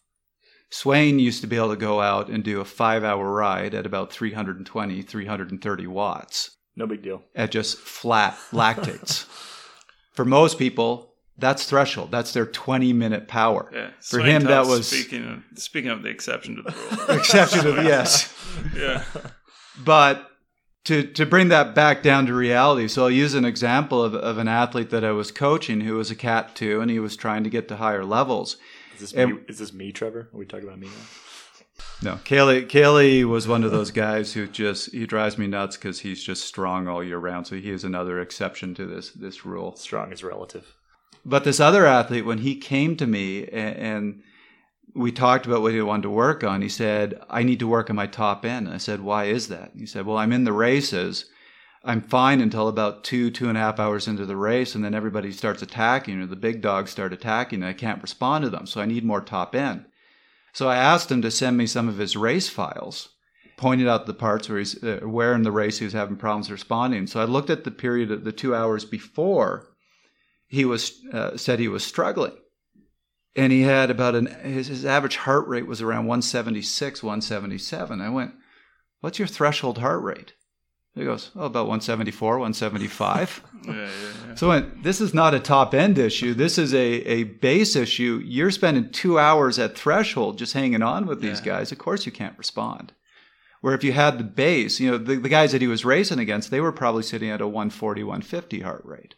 [0.70, 3.86] Swain used to be able to go out and do a five hour ride at
[3.86, 7.24] about 320, 330 watts no big deal.
[7.34, 9.24] at just flat lactates.
[10.12, 11.07] For most people,
[11.38, 12.10] that's threshold.
[12.10, 13.70] That's their 20 minute power.
[13.72, 17.18] Yeah, For him, that was speaking of speaking of the exception to the rule.
[17.18, 18.34] exception to the yes.
[18.76, 19.04] yeah,
[19.84, 20.30] But
[20.84, 24.38] to, to bring that back down to reality, so I'll use an example of, of
[24.38, 27.44] an athlete that I was coaching who was a Cat 2 and he was trying
[27.44, 28.56] to get to higher levels.
[28.94, 30.28] Is this And- me, is this me, Trevor?
[30.32, 30.92] Are we talking about me now?
[32.02, 36.00] No, Caley, Caley was one of those guys who just he drives me nuts because
[36.00, 37.46] he's just strong all year round.
[37.46, 39.76] So he is another exception to this this rule.
[39.76, 40.74] Strong is relative.
[41.28, 44.22] But this other athlete, when he came to me and, and
[44.94, 47.90] we talked about what he wanted to work on, he said, "I need to work
[47.90, 50.44] on my top end." And I said, "Why is that?" He said, "Well, I'm in
[50.44, 51.26] the races."
[51.84, 54.94] I'm fine until about two, two and a half hours into the race, and then
[54.94, 58.66] everybody starts attacking, or the big dogs start attacking, and I can't respond to them.
[58.66, 59.84] So I need more top end.
[60.52, 63.10] So I asked him to send me some of his race files,
[63.56, 66.50] pointed out the parts where he's uh, where in the race he was having problems
[66.50, 67.06] responding.
[67.06, 69.68] So I looked at the period of the two hours before
[70.48, 72.36] he was uh, said he was struggling,
[73.36, 78.00] and he had about an his, his average heart rate was around 176, 177.
[78.00, 78.32] I went,
[79.00, 80.32] "What's your threshold heart rate?"
[80.94, 83.88] He goes, "Oh, about 174, 175." Yeah, yeah,
[84.28, 84.34] yeah.
[84.36, 86.32] So I went, this is not a top end issue.
[86.32, 88.22] This is a, a base issue.
[88.24, 91.72] You're spending two hours at threshold just hanging on with these guys.
[91.72, 92.92] Of course you can't respond.
[93.60, 96.20] Where if you had the base, you know, the, the guys that he was racing
[96.20, 99.16] against, they were probably sitting at a 140, 150 heart rate.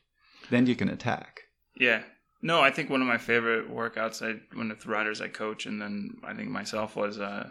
[0.51, 1.43] Then you can attack.
[1.77, 2.03] Yeah.
[2.43, 5.67] No, I think one of my favorite workouts I one of the riders I coach
[5.67, 7.51] and then I think myself was uh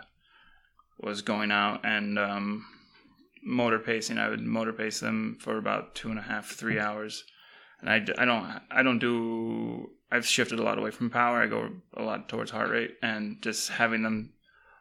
[1.00, 2.66] was going out and um
[3.44, 4.18] motor pacing.
[4.18, 7.24] I would motor pace them for about two and a half, three hours.
[7.82, 11.42] And I, I don't I don't do I've shifted a lot away from power.
[11.42, 14.34] I go a lot towards heart rate and just having them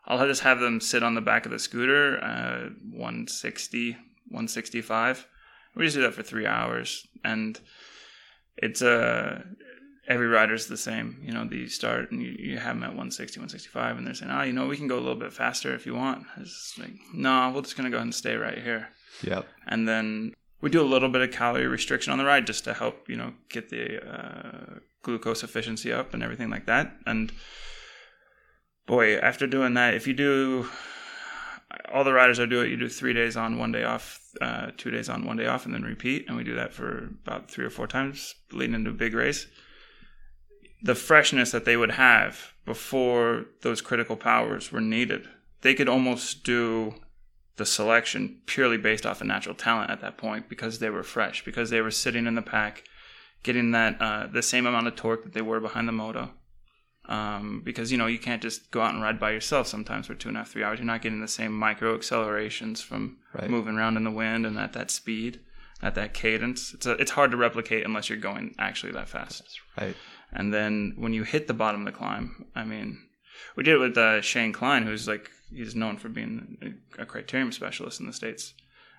[0.09, 5.27] I'll just have them sit on the back of the scooter, uh, 160, 165.
[5.77, 7.61] We just do that for three hours, and
[8.63, 9.43] it's uh,
[10.07, 11.21] every rider's the same.
[11.23, 14.33] You know, you start and you, you have them at 160, 165, and they're saying,
[14.33, 16.27] oh, you know, we can go a little bit faster if you want.
[16.39, 18.89] It's like, no, we're just gonna go ahead and stay right here.
[19.23, 19.47] Yep.
[19.67, 22.75] And then we do a little bit of calorie restriction on the ride just to
[22.75, 26.97] help, you know, get the uh, glucose efficiency up and everything like that.
[27.07, 27.33] And
[28.87, 30.69] boy, after doing that, if you do
[31.93, 34.71] all the riders I do it, you do three days on, one day off, uh,
[34.77, 36.27] two days on, one day off, and then repeat.
[36.29, 39.47] And we do that for about three or four times leading into a big race.
[40.83, 45.29] The freshness that they would have before those critical powers were needed,
[45.63, 46.95] they could almost do
[47.57, 51.45] the selection purely based off of natural talent at that point because they were fresh,
[51.45, 52.85] because they were sitting in the pack,
[53.43, 56.31] getting that uh, the same amount of torque that they were behind the moto.
[57.09, 60.15] Um, because you know you can't just go out and ride by yourself sometimes for
[60.15, 60.79] two and a half three hours.
[60.79, 63.49] You're not getting the same micro accelerations from Right.
[63.49, 65.41] moving around in the wind and at that speed,
[65.83, 66.75] at that cadence.
[66.75, 69.43] It's a, it's hard to replicate unless you're going actually that fast.
[69.81, 69.97] Right.
[70.33, 72.99] And then when you hit the bottom of the climb, I mean,
[73.57, 77.55] we did it with uh, Shane Kline, who's like he's known for being a, criterium
[77.55, 78.53] specialist in the states,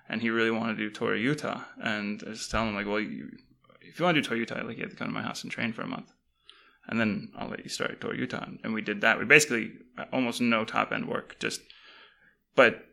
[0.08, 1.60] and he really wanted to do Tour Utah.
[1.80, 3.30] And I was telling him like, well, you,
[3.82, 5.42] if you want to do Tour Utah, like you have to come to my house
[5.44, 6.12] and train for a month,
[6.88, 8.46] and then I'll let you start at Tour Utah.
[8.64, 9.18] And we did that.
[9.18, 11.60] We basically uh, almost no top end work, just
[12.56, 12.84] but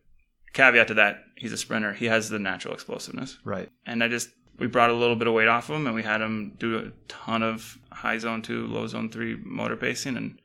[0.54, 1.94] caveat to that, he's a sprinter.
[1.94, 3.70] He has the natural explosiveness Right.
[3.86, 6.02] and I just we brought a little bit of weight off of him, and we
[6.02, 10.40] had him do a ton of high zone two, low zone three motor pacing, and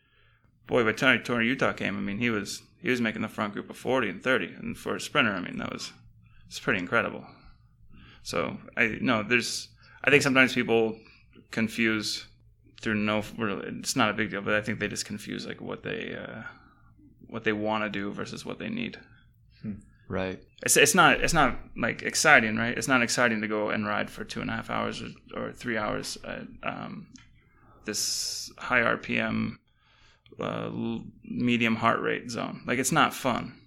[0.66, 3.28] boy, by the time Tour Utah came, I mean he was he was making the
[3.28, 5.92] front group of forty and thirty, and for a sprinter, I mean that was
[6.46, 7.24] it's pretty incredible.
[8.22, 9.68] So I no, there's
[10.04, 10.98] I think sometimes people
[11.50, 12.26] confuse
[12.82, 15.82] through no it's not a big deal, but I think they just confuse like what
[15.82, 16.42] they uh,
[17.28, 18.98] what they want to do versus what they need
[20.08, 20.42] Right.
[20.62, 22.76] it's, it's not it's not like exciting, right?
[22.76, 25.52] It's not exciting to go and ride for two and a half hours or, or
[25.52, 27.06] three hours at um,
[27.86, 29.56] this high RPM,
[30.38, 30.70] uh,
[31.24, 32.60] medium heart rate zone.
[32.66, 33.58] Like it's not fun.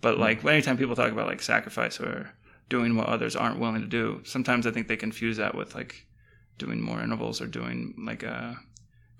[0.00, 2.30] But like anytime people talk about like sacrifice or
[2.68, 6.06] doing what others aren't willing to do, sometimes I think they confuse that with like
[6.58, 8.52] doing more intervals or doing like uh,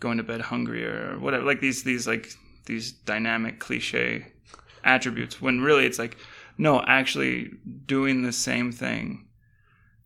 [0.00, 1.44] going to bed hungry or whatever.
[1.44, 2.28] Like these these like
[2.66, 4.26] these dynamic cliche
[4.84, 6.16] attributes when really it's like
[6.58, 7.50] no actually
[7.86, 9.26] doing the same thing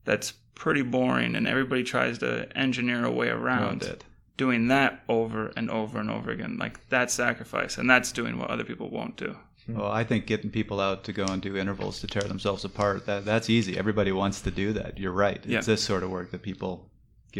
[0.04, 4.04] that's pretty boring and everybody tries to engineer a way around Around it.
[4.36, 8.50] doing that over and over and over again like that's sacrifice and that's doing what
[8.50, 9.36] other people won't do
[9.68, 13.04] Well, I think getting people out to go and do intervals to tear themselves apart,
[13.06, 13.76] that that's easy.
[13.76, 14.96] Everybody wants to do that.
[14.98, 15.36] You're right.
[15.36, 15.60] It's Yeah.
[15.60, 16.88] this sort of work that people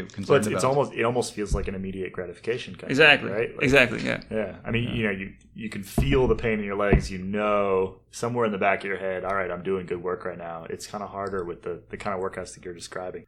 [0.03, 0.57] get concerned But it's, about.
[0.57, 2.75] it's almost it almost feels like an immediate gratification.
[2.75, 3.55] Kind exactly Of, thing, right?
[3.57, 4.57] Like, exactly yeah Yeah.
[4.65, 7.11] I mean, you know, you you can feel the pain in your legs.
[7.11, 10.25] You know, somewhere in the back of your head, all right, I'm doing good work
[10.25, 10.67] right now.
[10.71, 13.25] It's kind of harder with the the kind of workouts that you're describing.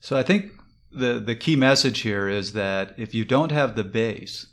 [0.00, 0.52] So I think
[0.92, 4.46] the the key message here is that if you don't have the base,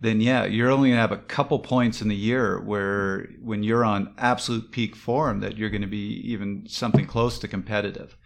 [0.00, 3.84] then yeah, you're only gonna have a couple points in the year where when you're
[3.84, 8.16] on absolute peak form that you're going to be even something close to competitive.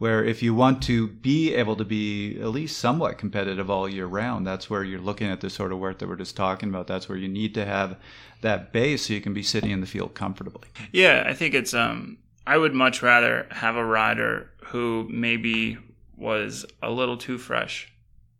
[0.00, 4.06] Where if you want to be able to be at least somewhat competitive all year
[4.06, 6.86] round, that's where you're looking at the sort of work that we're just talking about.
[6.86, 7.98] That's where you need to have
[8.40, 10.68] that base so you can be sitting in the field comfortably.
[10.90, 15.76] Yeah, I think it's um I would much rather have a rider who maybe
[16.16, 17.92] was a little too fresh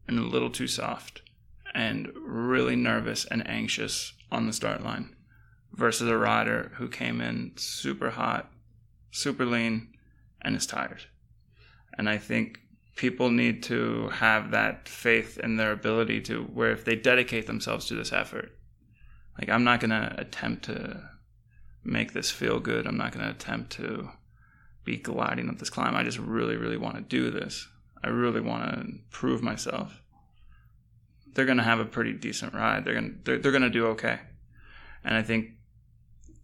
[0.08, 1.20] and a little too soft
[1.74, 5.14] and really nervous and anxious on the start line
[5.74, 8.50] versus a rider who came in super hot,
[9.10, 9.88] super lean,
[10.40, 11.02] and is tired.
[12.00, 12.60] And I think
[12.96, 17.84] people need to have that faith in their ability to where if they dedicate themselves
[17.86, 18.56] to this effort,
[19.38, 21.02] like I'm not going to attempt to
[21.84, 22.86] make this feel good.
[22.86, 24.08] I'm not going to attempt to
[24.82, 25.94] be gliding up this climb.
[25.94, 27.68] I just really, really want to do this.
[28.02, 30.00] I really want to prove myself.
[31.34, 32.86] They're going to have a pretty decent ride.
[32.86, 34.20] They're going to, they're, they're going to do okay.
[35.04, 35.50] And I think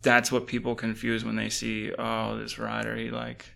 [0.03, 3.56] that's what people confuse when they see, oh, this rider, he like,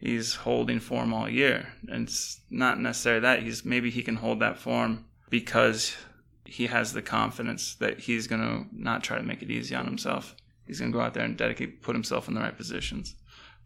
[0.00, 1.68] he's holding form all year.
[1.88, 3.42] And it's not necessarily that.
[3.42, 5.96] He's maybe he can hold that form because
[6.44, 9.84] he has the confidence that he's going to not try to make it easy on
[9.84, 10.34] himself.
[10.66, 13.14] He's going to go out there and dedicate, put himself in the right positions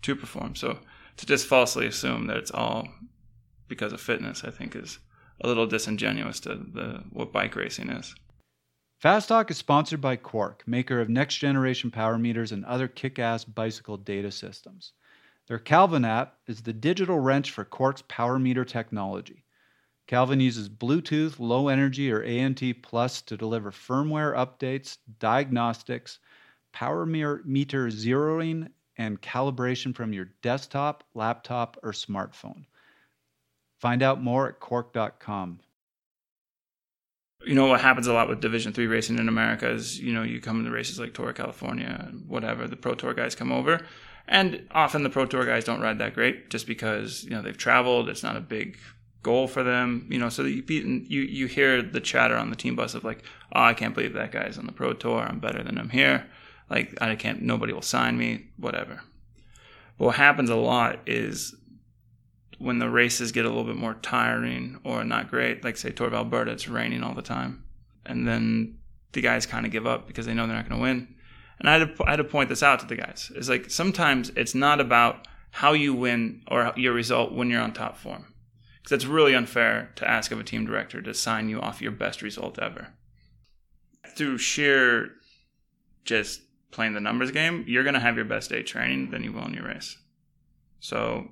[0.02, 0.54] to perform.
[0.54, 0.78] So
[1.16, 2.88] to just falsely assume that it's all
[3.68, 4.98] because of fitness, I think is
[5.40, 8.14] a little disingenuous to the what bike racing is.
[9.00, 13.18] Fast Talk is sponsored by Quarq, maker of next generation power meters and other kick
[13.18, 14.92] ass bicycle data systems.
[15.46, 19.44] Their Qalvin app is the digital wrench for Quarq's power meter technology.
[20.08, 26.18] Qalvin uses Bluetooth, low energy, or ANT Plus to deliver firmware updates, diagnostics,
[26.72, 32.64] power meter zeroing, and calibration from your desktop, laptop, or smartphone.
[33.80, 35.60] Find out more at quarq.com.
[37.46, 40.22] You know what happens a lot with Division Three racing in America is you know
[40.22, 42.66] you come into races like Tour California, whatever.
[42.66, 43.80] The Pro Tour guys come over,
[44.26, 47.56] and often the Pro Tour guys don't ride that great just because you know they've
[47.56, 48.08] traveled.
[48.08, 48.78] It's not a big
[49.22, 50.28] goal for them, you know.
[50.28, 53.74] So you you you hear the chatter on the team bus of like, oh, I
[53.74, 55.20] can't believe that guy's on the Pro Tour.
[55.20, 56.26] I'm better than him here.
[56.70, 57.42] Like I can't.
[57.42, 58.46] Nobody will sign me.
[58.56, 59.02] Whatever.
[59.98, 61.54] But what happens a lot is
[62.58, 66.06] when the races get a little bit more tiring or not great, like say Tour
[66.06, 67.64] of Alberta, it's raining all the time,
[68.06, 68.78] and then
[69.12, 71.14] the guys kind of give up because they know they're not going to win.
[71.60, 73.30] And I had, to, I had to point this out to the guys.
[73.34, 77.72] It's like sometimes it's not about how you win or your result when you're on
[77.72, 78.26] top form,
[78.78, 81.92] because that's really unfair to ask of a team director to sign you off your
[81.92, 82.88] best result ever.
[84.16, 85.10] Through sheer
[86.04, 89.32] just playing the numbers game, you're going to have your best day training than you
[89.32, 89.96] will in your race.
[90.80, 91.28] So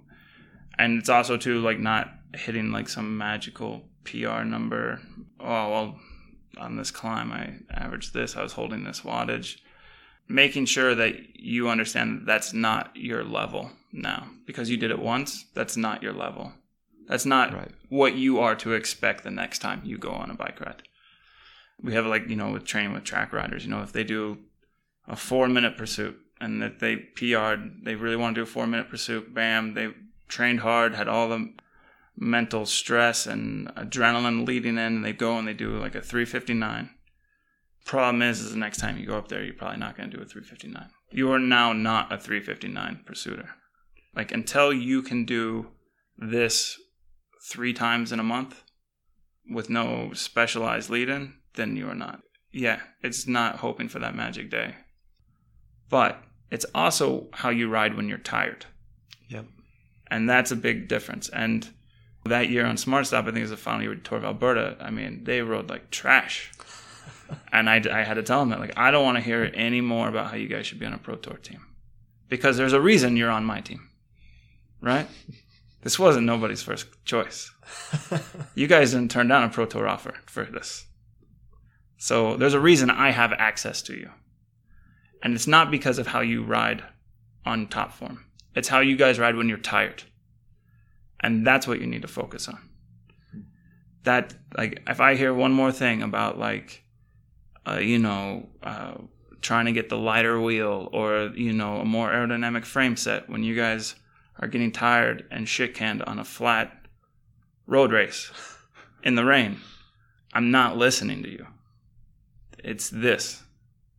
[0.79, 5.01] and it's also too like not hitting like some magical PR number.
[5.39, 6.01] Oh well,
[6.59, 8.37] on this climb I averaged this.
[8.37, 9.59] I was holding this wattage.
[10.33, 14.99] Making sure that you understand that that's not your level now because you did it
[14.99, 15.45] once.
[15.55, 16.53] That's not your level.
[17.07, 17.71] That's not right.
[17.91, 20.83] what you are to expect the next time you go on a bike ride.
[21.83, 23.65] We have like you know with training with track riders.
[23.65, 24.39] You know if they do
[25.07, 28.67] a four minute pursuit and that they PR'd, they really want to do a four
[28.67, 29.35] minute pursuit.
[29.35, 29.91] Bam, they
[30.29, 31.53] trained hard, had all the
[32.17, 36.91] mental stress and adrenaline leading in, and they go and they do like a 359.
[37.85, 40.17] Problem is, is the next time you go up there, you're probably not going to
[40.17, 40.89] do a 359.
[41.11, 43.49] You are now not a 359 pursuiter.
[44.15, 45.69] Like until you can do
[46.17, 46.79] this
[47.51, 48.63] three times in a month
[49.51, 52.21] with no specialized lead in, then you are not.
[52.53, 54.77] Yeah, it's not hoping for that magic day.
[55.89, 58.67] But it's also how you ride when you're tired.
[59.29, 59.47] Yep
[60.13, 61.31] and that's a big difference.
[61.31, 61.69] And
[62.27, 64.77] that year on SmartStop, I think it was the final year with Tour of Alberta.
[64.79, 66.53] I mean, they rode like trash,
[67.53, 69.81] and I, I had to tell him that like I don't want to hear any
[69.81, 71.67] more about how you guys should be on a Pro Tour team,
[72.29, 73.89] because there's a reason you're on my team,
[74.81, 75.07] right?
[75.83, 77.51] This wasn't nobody's first choice.
[78.55, 80.87] you guys didn't turn down a Pro Tour offer for this.
[81.97, 84.11] So there's a reason I have access to you.
[85.23, 86.83] And it's not because of how you ride
[87.47, 88.25] on top form.
[88.55, 90.03] It's how you guys ride when you're tired.
[91.21, 92.59] And that's what you need to focus on.
[94.03, 96.82] That, like, if I hear one more thing about, like,
[97.67, 98.95] uh, you know, uh,
[99.41, 103.43] trying to get the lighter wheel or, you know, a more aerodynamic frame set when
[103.43, 103.95] you guys
[104.39, 106.87] are getting tired and shit canned on a flat
[107.67, 108.31] road race
[109.05, 109.61] in the rain,
[110.33, 111.47] I'm not listening to you.
[112.59, 113.43] It's this.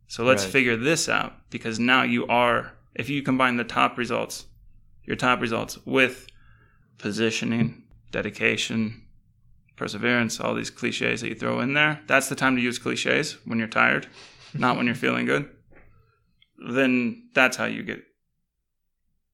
[0.08, 0.52] So let's right.
[0.52, 4.46] figure this out because now you are if you combine the top results,
[5.04, 6.26] your top results with
[6.98, 9.02] positioning, dedication,
[9.76, 13.36] perseverance, all these cliches that you throw in there, that's the time to use cliches
[13.44, 14.06] when you're tired,
[14.52, 15.48] not when you're feeling good.
[16.70, 18.02] Then that's how you get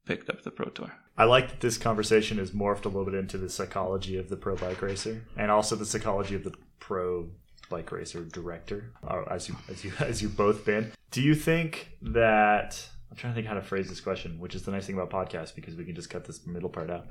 [0.06, 0.92] picked up the Pro Tour.
[1.16, 4.36] I like that this conversation has morphed a little bit into the psychology of the
[4.36, 7.28] pro bike racer and also the psychology of the pro
[7.68, 8.94] bike racer director,
[9.30, 10.92] as you as you as you've both been.
[11.10, 14.62] Do you think that I'm trying to think how to phrase this question, which is
[14.62, 17.08] the nice thing about podcasts because we can just cut this middle part out.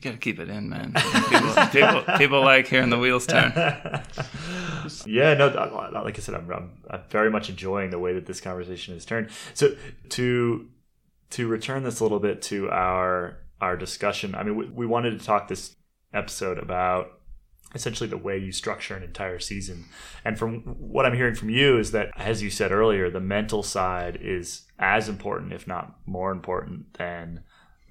[0.00, 0.94] You gotta keep it in, man.
[1.28, 3.52] People, people, people like hearing the wheels turn.
[5.04, 5.48] yeah, no,
[6.02, 9.04] like I said, I'm, I'm, I'm very much enjoying the way that this conversation has
[9.04, 9.28] turned.
[9.52, 9.76] So
[10.10, 10.68] to
[11.30, 15.18] to return this a little bit to our our discussion, I mean, we, we wanted
[15.18, 15.76] to talk this
[16.14, 17.20] episode about
[17.74, 19.84] essentially the way you structure an entire season.
[20.24, 23.62] And from what I'm hearing from you is that, as you said earlier, the mental
[23.62, 27.44] side is as important, if not more important, than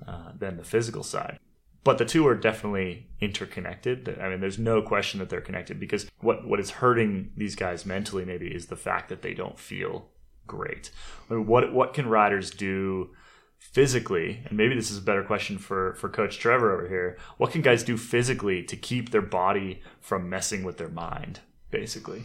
[0.07, 1.39] uh, than the physical side.
[1.84, 4.17] But the two are definitely interconnected.
[4.19, 7.86] I mean, there's no question that they're connected because what what is hurting these guys
[7.86, 10.09] mentally maybe is the fact that they don't feel
[10.45, 10.91] great.
[11.30, 13.11] I mean, what what can riders do?
[13.59, 17.17] physically, and maybe this is a better question for for Coach Trevor over here.
[17.38, 21.41] What can guys do physically to keep their body from messing with their mind?
[21.69, 22.23] Basically,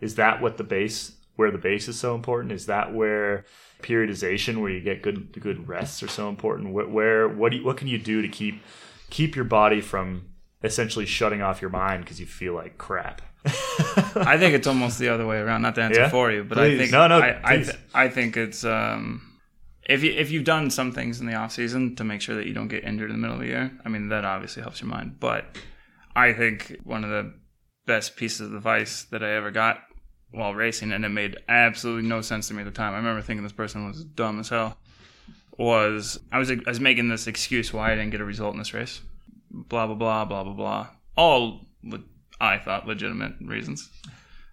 [0.00, 2.52] is that what the base where the base is so important?
[2.52, 3.44] Is that where
[3.82, 6.72] periodization, where you get good good rests, are so important?
[6.72, 8.62] Where, where what do you, what can you do to keep
[9.10, 10.28] keep your body from
[10.62, 13.20] essentially shutting off your mind because you feel like crap?
[14.16, 15.62] I think it's almost the other way around.
[15.62, 16.08] Not to answer Yeah?
[16.08, 16.74] for you, but Please.
[16.74, 19.38] I think No, no, I, I, th- I think it's um,
[19.86, 22.46] if you if you've done some things in the off season to make sure that
[22.46, 23.70] you don't get injured in the middle of the year.
[23.84, 25.16] I mean, that obviously helps your mind.
[25.20, 25.44] But
[26.16, 27.34] I think one of the
[27.86, 29.80] best pieces of advice that I ever got
[30.34, 32.92] while racing, and it made absolutely no sense to me at the time.
[32.92, 34.76] I remember thinking this person was dumb as hell.
[35.56, 38.58] Was I was I was making this excuse why I didn't get a result in
[38.58, 39.00] this race,
[39.50, 40.88] blah blah blah blah blah blah.
[41.16, 42.02] All le-
[42.40, 43.88] I thought legitimate reasons.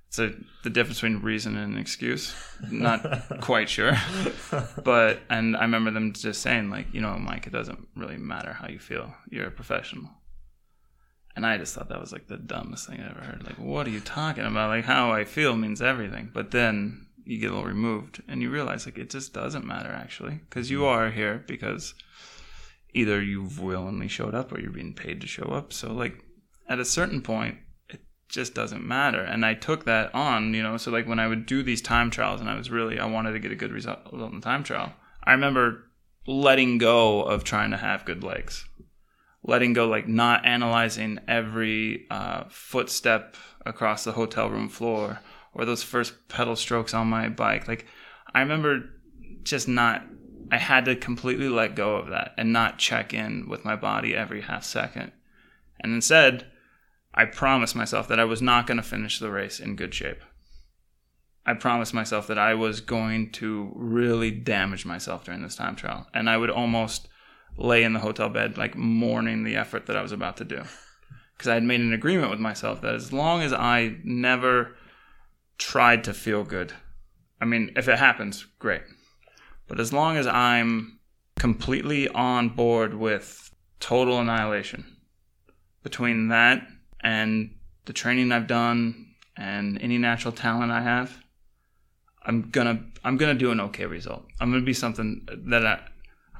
[0.10, 0.32] So
[0.64, 2.36] the difference between reason and excuse,
[2.70, 3.02] not
[3.42, 3.94] quite sure.
[4.84, 8.54] But and I remember them just saying like, you know, Mike, it doesn't really matter
[8.54, 9.14] how you feel.
[9.30, 10.10] You're a professional.
[11.36, 13.44] And I just thought that was like the dumbest thing I ever heard.
[13.44, 14.70] Like, what are you talking about?
[14.70, 16.30] Like, how I feel means everything.
[16.34, 19.90] But then you get a little removed and you realize, like, it just doesn't matter
[19.90, 20.42] actually.
[20.50, 21.94] Because you are here because
[22.94, 25.72] either you've willingly showed up or you're being paid to show up.
[25.72, 26.24] So, like,
[26.68, 27.58] at a certain point,
[27.90, 29.22] it just doesn't matter.
[29.22, 30.76] And I took that on, you know.
[30.76, 33.32] So, like, when I would do these time trials and I was really, I wanted
[33.32, 35.86] to get a good result on the time trial, I remember
[36.28, 38.66] letting go of trying to have good legs
[39.44, 43.36] letting go, like not analyzing every uh, footstep
[43.66, 45.20] across the hotel room floor
[45.54, 47.68] or those first pedal strokes on my bike.
[47.68, 47.86] Like,
[48.34, 48.90] I remember
[49.44, 50.04] just not,
[50.52, 54.16] I had to completely let go of that and not check in with my body
[54.16, 55.12] every half second.
[55.80, 56.46] And instead,
[57.14, 60.22] I promised myself that I was not going to finish the race in good shape.
[61.46, 66.08] I promised myself that I was going to really damage myself during this time trial.
[66.14, 67.08] And I would almost
[67.58, 70.64] lay in the hotel bed, like mourning the effort that I was about to do.
[71.38, 74.76] Because I had made an agreement with myself that as long as I never
[75.58, 76.74] tried to feel good,
[77.40, 78.84] I mean, if it happens, great.
[79.68, 81.00] But as long as I'm
[81.40, 84.98] completely on board with total annihilation,
[85.84, 86.68] between that
[87.02, 91.18] and the training I've done and any natural talent I have,
[92.24, 94.26] I'm gonna I'm gonna do an okay result.
[94.40, 95.80] I'm gonna be something that I,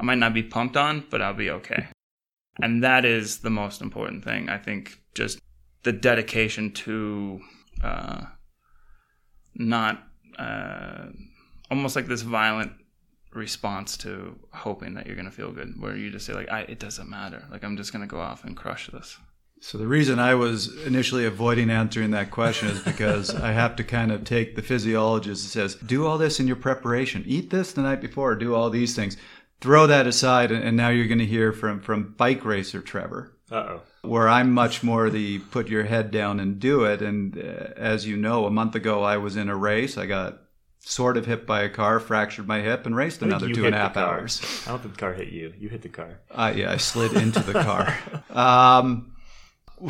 [0.02, 1.88] I might not be pumped on, but I'll be okay.
[2.60, 4.50] And that is the most important thing.
[4.50, 5.40] I think just
[5.84, 7.40] the dedication to
[7.84, 8.24] uh,
[9.54, 10.04] not
[10.40, 11.06] uh,
[11.70, 12.72] almost like this violent
[13.34, 16.62] response to hoping that you're going to feel good, where you just say like, I,
[16.62, 17.46] "It doesn't matter.
[17.52, 19.18] Like I'm just going to go off and crush this."
[19.64, 23.84] So the reason I was initially avoiding answering that question is because I have to
[23.84, 27.24] kind of take the physiologist that says, do all this in your preparation.
[27.28, 29.18] Eat this the night before, do all these things.
[29.62, 33.56] Throw that aside, and now you're going to hear from, from bike racer Trevor, Uh
[33.56, 33.82] oh.
[34.02, 37.02] where I'm much more the put your head down and do it.
[37.02, 39.98] And uh, as you know, a month ago I was in a race.
[39.98, 40.40] I got
[40.80, 43.78] sort of hit by a car, fractured my hip, and raced another two and a
[43.78, 44.42] half hours.
[44.66, 45.54] I don't think the car hit you.
[45.60, 46.20] You hit the car.
[46.32, 47.98] Uh, yeah, I slid into the car.
[48.32, 49.14] Um,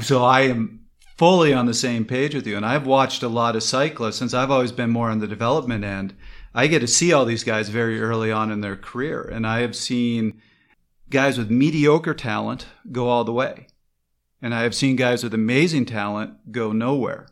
[0.01, 0.81] so I am
[1.17, 2.57] fully on the same page with you.
[2.57, 5.83] And I've watched a lot of cyclists since I've always been more on the development
[5.85, 6.15] end.
[6.53, 9.21] I get to see all these guys very early on in their career.
[9.21, 10.41] And I have seen
[11.09, 13.67] guys with mediocre talent go all the way.
[14.41, 17.27] And I have seen guys with amazing talent go nowhere.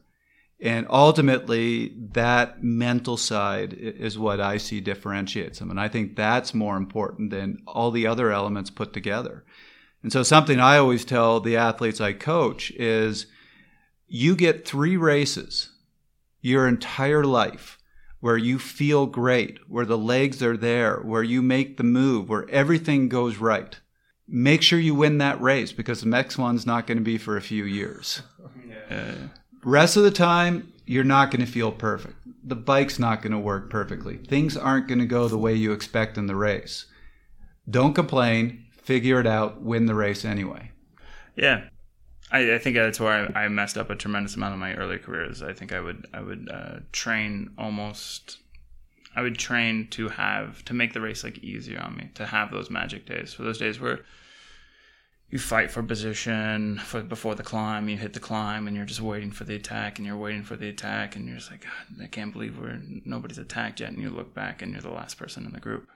[0.61, 5.71] And ultimately, that mental side is what I see differentiates them.
[5.71, 9.45] And I think that's more important than all the other elements put together.
[10.03, 13.27] And so, something I always tell the athletes I coach is
[14.07, 15.71] you get three races
[16.41, 17.78] your entire life
[18.19, 22.49] where you feel great, where the legs are there, where you make the move, where
[22.49, 23.79] everything goes right.
[24.27, 27.35] make sure you win that race because the next one's not going to be for
[27.35, 28.21] a few years.
[28.89, 29.13] Uh,
[29.63, 32.15] Rest of the time, you're not going to feel perfect.
[32.43, 34.17] The bike's not going to work perfectly.
[34.17, 36.85] Things aren't going to go the way you expect in the race.
[37.69, 40.71] Don't complain, figure it out, win the race anyway.
[41.35, 41.65] Yeah,
[42.31, 44.97] I, I think that's where I, I messed up a tremendous amount of my early
[44.97, 45.41] careers.
[45.41, 48.37] I think I would I would uh, train almost.
[49.15, 52.51] I would train to have to make the race like easier on me to have
[52.51, 53.99] those magic days for those days where
[55.29, 59.01] you fight for position for before the climb you hit the climb and you're just
[59.01, 62.03] waiting for the attack and you're waiting for the attack and you're just like God,
[62.03, 65.17] I can't believe we're nobody's attacked yet and you look back and you're the last
[65.17, 65.87] person in the group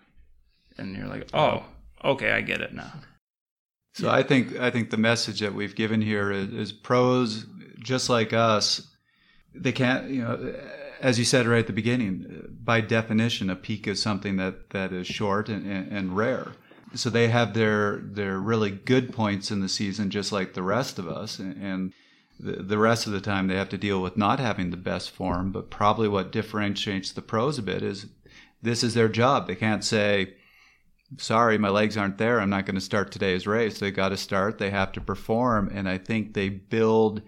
[0.77, 1.63] and you're like oh
[2.03, 2.93] okay I get it now
[3.93, 7.45] So I think I think the message that we've given here is, is pros,
[7.79, 8.87] just like us,
[9.53, 10.09] they can't.
[10.09, 10.55] You know,
[10.99, 14.91] as you said right at the beginning, by definition, a peak is something that that
[14.91, 16.53] is short and, and, and rare.
[16.95, 20.97] So they have their their really good points in the season, just like the rest
[20.97, 21.93] of us, and, and
[22.39, 25.11] the, the rest of the time they have to deal with not having the best
[25.11, 25.51] form.
[25.51, 28.07] But probably what differentiates the pros a bit is
[28.63, 29.45] this is their job.
[29.45, 30.33] They can't say
[31.17, 32.39] sorry, my legs aren't there.
[32.39, 33.79] I'm not going to start today's race.
[33.79, 34.57] They got to start.
[34.57, 35.69] They have to perform.
[35.73, 37.21] And I think they build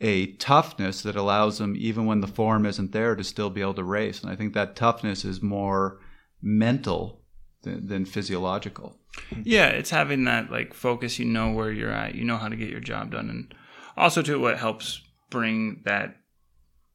[0.00, 3.74] a toughness that allows them, even when the form isn't there, to still be able
[3.74, 4.22] to race.
[4.22, 6.00] And I think that toughness is more
[6.42, 7.22] mental
[7.62, 8.98] than, than physiological.
[9.42, 11.18] Yeah, it's having that like focus.
[11.18, 12.14] You know where you're at.
[12.14, 13.54] You know how to get your job done, and
[13.96, 15.00] also too, what helps
[15.30, 16.16] bring that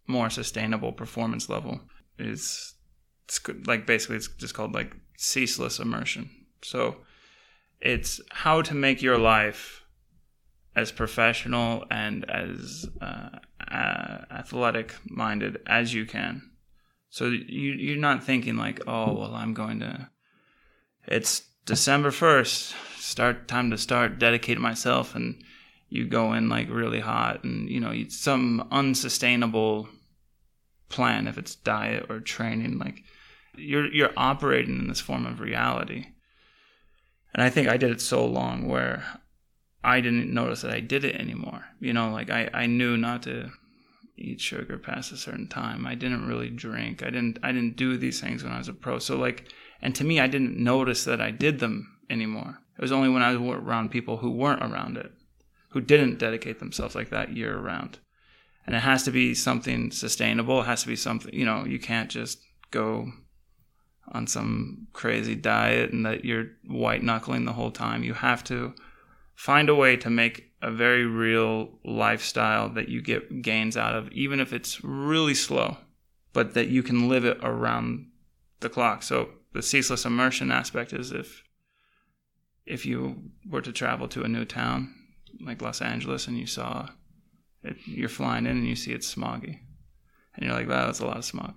[0.07, 1.81] more sustainable performance level
[2.19, 2.75] is
[3.27, 6.29] it's like basically it's just called like ceaseless immersion.
[6.63, 6.97] So
[7.79, 9.83] it's how to make your life
[10.75, 13.29] as professional and as uh,
[13.69, 16.49] uh, athletic minded as you can.
[17.09, 20.09] So you you're not thinking like, oh well, I'm going to.
[21.07, 22.73] It's December first.
[22.97, 24.17] Start time to start.
[24.17, 25.43] Dedicate myself, and
[25.89, 29.89] you go in like really hot, and you know some unsustainable
[30.89, 32.79] plan if it's diet or training.
[32.79, 33.03] Like
[33.55, 36.07] you're you're operating in this form of reality.
[37.33, 39.03] And I think I did it so long where
[39.83, 41.65] I didn't notice that I did it anymore.
[41.79, 43.51] You know, like I, I knew not to
[44.17, 45.87] eat sugar past a certain time.
[45.87, 47.03] I didn't really drink.
[47.03, 48.99] I didn't I didn't do these things when I was a pro.
[48.99, 49.45] So like
[49.81, 52.59] and to me I didn't notice that I did them anymore.
[52.77, 55.11] It was only when I was around people who weren't around it,
[55.69, 57.99] who didn't dedicate themselves like that year round.
[58.65, 60.61] And it has to be something sustainable.
[60.61, 62.39] It has to be something, you know, you can't just
[62.69, 63.11] go
[64.11, 68.03] on some crazy diet and that you're white knuckling the whole time.
[68.03, 68.73] You have to
[69.35, 74.11] find a way to make a very real lifestyle that you get gains out of,
[74.11, 75.77] even if it's really slow,
[76.33, 78.07] but that you can live it around
[78.59, 79.01] the clock.
[79.01, 81.43] So the ceaseless immersion aspect is if
[82.65, 84.93] if you were to travel to a new town
[85.43, 86.87] like Los Angeles and you saw
[87.63, 89.59] it, you're flying in and you see it's smoggy,
[90.35, 91.55] and you're like, wow, that's a lot of smog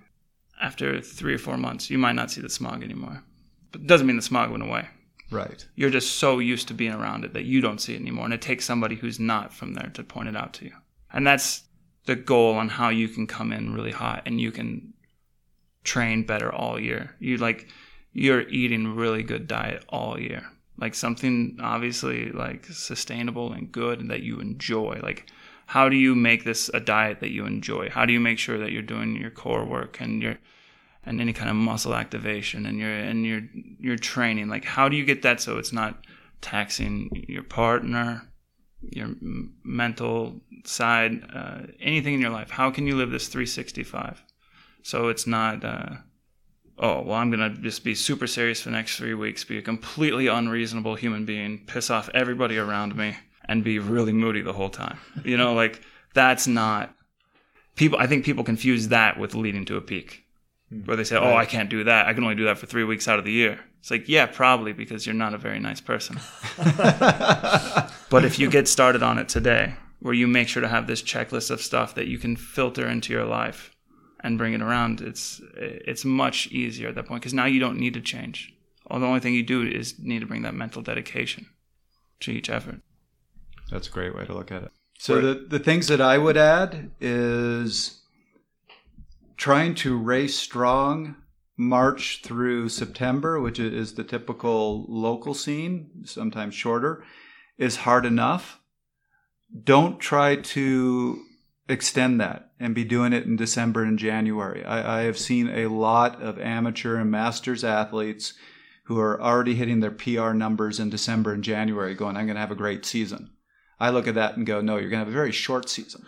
[0.65, 3.23] after three or four months, you might not see the smog anymore.
[3.71, 4.89] But it doesn't mean the smog went away.
[5.31, 5.67] Right.
[5.75, 8.25] You're just so used to being around it that you don't see it anymore.
[8.25, 10.73] And it takes somebody who's not from there to point it out to you.
[11.13, 11.65] And that's
[12.07, 14.95] the goal on how you can come in really hot and you can
[15.83, 17.15] train better all year.
[17.19, 17.69] You like
[18.13, 20.45] you're eating really good diet all year.
[20.79, 25.01] Like something obviously like sustainable and good and that you enjoy.
[25.03, 25.27] Like
[25.67, 27.91] how do you make this a diet that you enjoy?
[27.91, 30.37] How do you make sure that you're doing your core work and your
[31.07, 33.43] and any kind of muscle activation and your and your
[33.79, 34.49] your training?
[34.49, 36.05] Like how do you get that so it's not
[36.41, 38.23] taxing your partner,
[38.81, 39.09] your
[39.65, 42.51] mental side, uh, anything in your life?
[42.51, 44.23] How can you live this 365
[44.85, 45.91] so it's not uh,
[46.79, 49.63] oh well i'm gonna just be super serious for the next three weeks be a
[49.63, 54.71] completely unreasonable human being piss off everybody around me and be really moody the whole
[54.71, 55.81] time you know like
[56.15, 56.95] that's not
[57.75, 60.24] people i think people confuse that with leading to a peak
[60.71, 60.81] Hmm.
[60.85, 62.85] where they say oh i can't do that i can only do that for three
[62.85, 65.81] weeks out of the year it's like yeah probably because you're not a very nice
[65.81, 66.19] person
[68.11, 71.03] but if you get started on it today where you make sure to have this
[71.03, 73.75] checklist of stuff that you can filter into your life
[74.21, 77.79] and bring it around, it's it's much easier at that point because now you don't
[77.79, 78.53] need to change.
[78.89, 81.47] All the only thing you do is need to bring that mental dedication
[82.21, 82.83] to each effort.
[83.71, 84.73] That's a great way to look at it.
[84.99, 88.03] So the, the things that I would add is
[89.37, 91.17] trying to race strong
[91.57, 97.05] March through September, which is the typical local scene, sometimes shorter,
[97.59, 98.61] is hard enough.
[99.63, 101.23] Don't try to
[101.69, 104.65] extend that and be doing it in December and January.
[104.65, 108.35] I, I have seen a lot of amateur and masters athletes
[108.87, 112.41] who are already hitting their PR numbers in December and January, going, I'm going to
[112.41, 113.31] have a great season.
[113.81, 116.05] I look at that and go, no, you're going to have a very short season.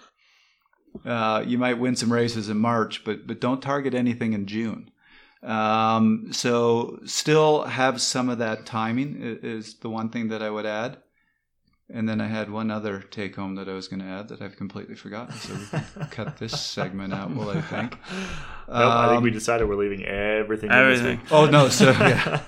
[1.04, 4.90] Uh, you might win some races in March, but but don't target anything in June.
[5.42, 10.66] Um, so still have some of that timing is the one thing that I would
[10.66, 10.98] add.
[11.88, 14.42] And then I had one other take home that I was going to add that
[14.42, 15.36] I've completely forgotten.
[15.36, 17.96] So we can cut this segment out, will I think?
[18.68, 20.72] Nope, I think we Um, decided we're leaving everything.
[20.72, 21.18] Everything.
[21.20, 21.68] In this Oh no!
[21.68, 22.40] So yeah,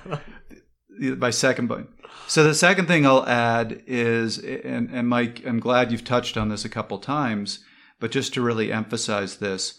[0.98, 1.88] my second point.
[2.26, 6.48] So the second thing I'll add is, and, and Mike, I'm glad you've touched on
[6.48, 7.60] this a couple times,
[8.00, 9.78] but just to really emphasize this,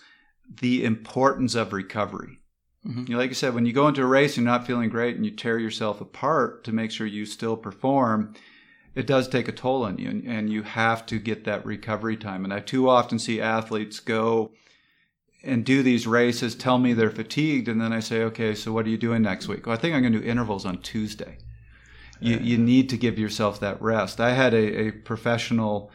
[0.62, 2.40] the importance of recovery.
[2.88, 3.08] Mhm.
[3.08, 4.90] You know, like I said, when you go into a race, and you're not feeling
[4.90, 8.34] great, and you tear yourself apart to make sure you still perform.
[8.96, 12.18] It does take a toll on you, and, and you have to get that recovery
[12.18, 12.44] time.
[12.44, 14.52] And I too often see athletes go
[15.44, 18.86] and do these races, tell me they're fatigued, and then I say, okay, so what
[18.86, 19.66] are you doing next week?
[19.66, 21.38] Well, I think I'm going to do intervals on Tuesday.
[22.20, 24.20] You, you need to give yourself that rest.
[24.20, 25.92] I had a, a professional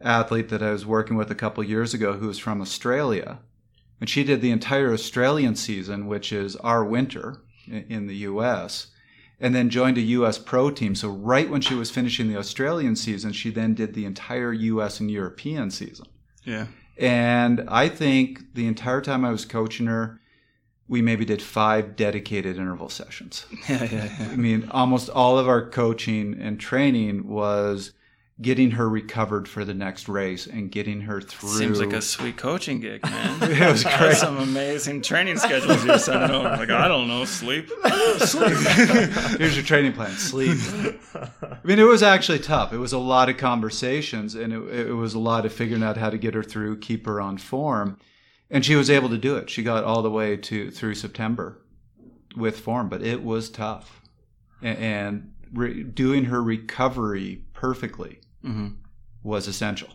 [0.00, 3.38] athlete that I was working with a couple years ago who was from Australia,
[4.00, 8.88] and she did the entire Australian season, which is our winter in the U.S.,
[9.38, 10.38] and then joined a U.S.
[10.38, 10.94] pro team.
[10.94, 15.00] So right when she was finishing the Australian season, she then did the entire U.S.
[15.00, 16.06] and European season.
[16.44, 16.66] Yeah.
[16.96, 20.20] And I think the entire time I was coaching her,
[20.88, 23.44] we maybe did five dedicated interval sessions.
[23.68, 24.28] Yeah, yeah, yeah.
[24.32, 27.92] I mean, almost all of our coaching and training was
[28.42, 31.48] getting her recovered for the next race and getting her through.
[31.48, 33.42] Seems like a sweet coaching gig, man.
[33.50, 34.16] It was That's great.
[34.16, 36.48] some amazing training schedules you're sending over.
[36.50, 37.70] Like, I don't know, sleep.
[38.18, 38.56] Sleep.
[39.38, 40.10] Here's your training plan.
[40.12, 40.58] Sleep.
[41.14, 42.72] I mean, it was actually tough.
[42.74, 45.96] It was a lot of conversations, and it, it was a lot of figuring out
[45.96, 47.98] how to get her through, keep her on form,
[48.50, 49.48] and she was able to do it.
[49.48, 51.58] She got all the way to through September
[52.36, 54.02] with form, but it was tough,
[54.62, 58.68] A- and re- doing her recovery perfectly hmm
[59.22, 59.88] was essential.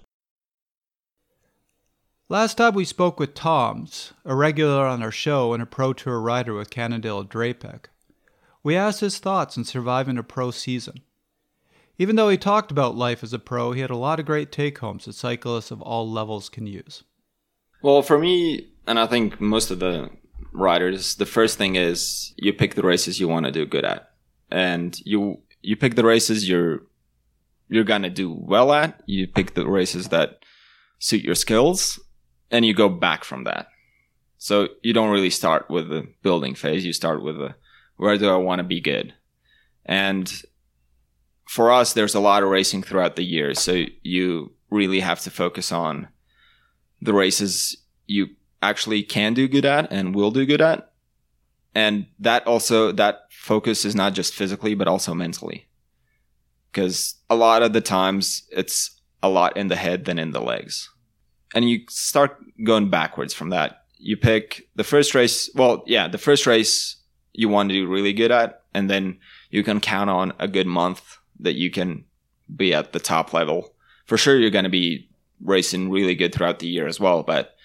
[2.28, 6.20] Last time we spoke with Toms, a regular on our show and a pro tour
[6.20, 7.86] rider with Cannondale Drapac.
[8.62, 11.02] We asked his thoughts on surviving a pro season.
[11.97, 14.52] Even though he talked about life as a pro, he had a lot of great
[14.52, 17.04] take homes that cyclists of all levels can use.
[17.82, 20.10] Well, for me, and I think most of the
[20.52, 24.12] riders, the first thing is you pick the races you want to do good at,
[24.49, 26.82] and you you pick the races you're
[27.72, 29.01] you're gonna do well at.
[29.07, 30.43] You pick the races that
[30.99, 31.99] suit your skills,
[32.51, 33.67] and you go back from that.
[34.38, 36.86] So you don't really start with the building phase.
[36.86, 37.55] You start with the
[37.97, 39.13] where do I want to be good,
[39.86, 40.32] and
[41.51, 45.30] for us, there's a lot of racing throughout the year, so you really have to
[45.30, 46.07] focus on
[47.01, 47.76] the races
[48.07, 48.28] you
[48.61, 50.93] actually can do good at and will do good at.
[51.76, 55.67] And that also, that focus is not just physically, but also mentally.
[56.72, 60.41] Because a lot of the times it's a lot in the head than in the
[60.41, 60.89] legs.
[61.55, 63.86] And you start going backwards from that.
[63.97, 66.97] You pick the first race, well, yeah, the first race
[67.32, 69.19] you want to do really good at, and then
[69.49, 72.03] you can count on a good month that you can
[72.53, 73.73] be at the top level.
[74.07, 75.09] For sure, you're going to be
[75.41, 77.55] racing really good throughout the year as well, but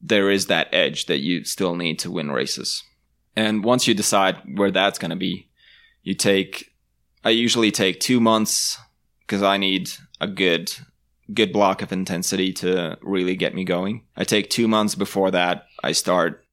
[0.00, 2.82] there is that edge that you still need to win races.
[3.36, 5.48] And once you decide where that's going to be,
[6.02, 6.69] you take,
[7.24, 8.78] I usually take two months
[9.20, 9.90] because I need
[10.20, 10.72] a good,
[11.32, 14.04] good block of intensity to really get me going.
[14.16, 15.66] I take two months before that.
[15.82, 16.44] I start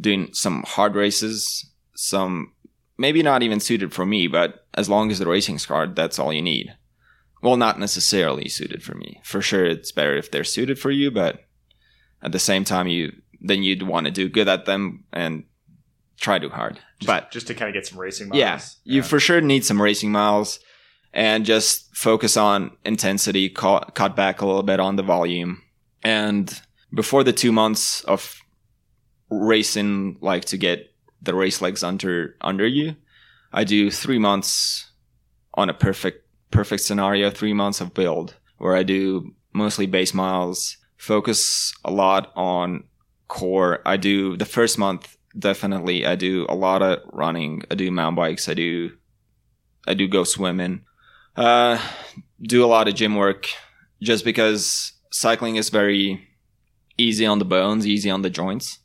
[0.00, 2.52] doing some hard races, some
[2.98, 6.32] maybe not even suited for me, but as long as the racing's hard, that's all
[6.32, 6.74] you need.
[7.42, 9.20] Well, not necessarily suited for me.
[9.22, 11.40] For sure, it's better if they're suited for you, but
[12.22, 15.44] at the same time, you then you'd want to do good at them and
[16.18, 16.78] try too hard.
[17.00, 18.38] Just, but just to kind of get some racing miles.
[18.38, 20.60] yeah, you for sure need some racing miles
[21.12, 25.62] and just focus on intensity, cut, cut back a little bit on the volume.
[26.02, 26.60] And
[26.94, 28.38] before the two months of
[29.30, 30.92] racing, like to get
[31.22, 32.96] the race legs under under you,
[33.52, 34.90] I do three months
[35.54, 40.76] on a perfect perfect scenario, three months of build where I do mostly base miles,
[40.96, 42.84] focus a lot on
[43.28, 43.80] core.
[43.84, 46.06] I do the first month definitely.
[46.06, 47.62] I do a lot of running.
[47.70, 48.48] I do mountain bikes.
[48.48, 48.92] I do
[49.86, 50.84] I do go swimming.
[51.36, 51.78] Uh,
[52.42, 53.48] do a lot of gym work
[54.02, 56.28] just because cycling is very
[56.98, 58.78] easy on the bones, easy on the joints,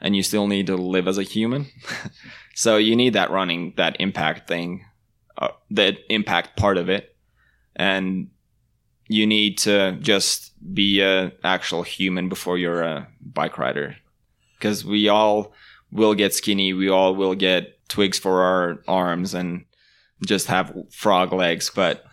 [0.00, 1.66] and you still need to live as a human.
[2.54, 4.84] so you need that running, that impact thing,
[5.38, 7.16] uh, that impact part of it,
[7.76, 8.28] and
[9.08, 13.96] you need to just be a actual human before you're a bike rider,
[14.58, 15.52] because we all
[15.94, 19.64] will get skinny, we all will get twigs for our arms and
[20.26, 22.04] just have frog legs, but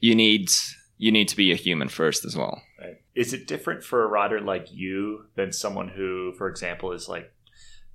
[0.00, 0.50] you need
[0.96, 2.60] you need to be a human first as well.
[2.80, 2.96] Right.
[3.14, 7.32] Is it different for a rider like you than someone who, for example, is like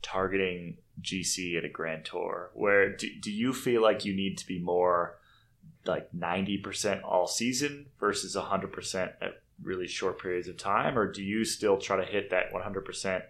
[0.01, 2.51] targeting GC at a Grand Tour?
[2.53, 5.17] Where do, do you feel like you need to be more
[5.85, 10.97] like 90% all season versus 100% at really short periods of time?
[10.97, 13.23] Or do you still try to hit that 100% a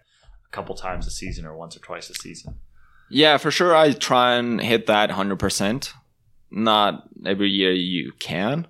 [0.54, 2.54] couple times a season or once or twice a season?
[3.10, 3.76] Yeah, for sure.
[3.76, 5.92] I try and hit that 100%.
[6.50, 8.66] Not every year you can.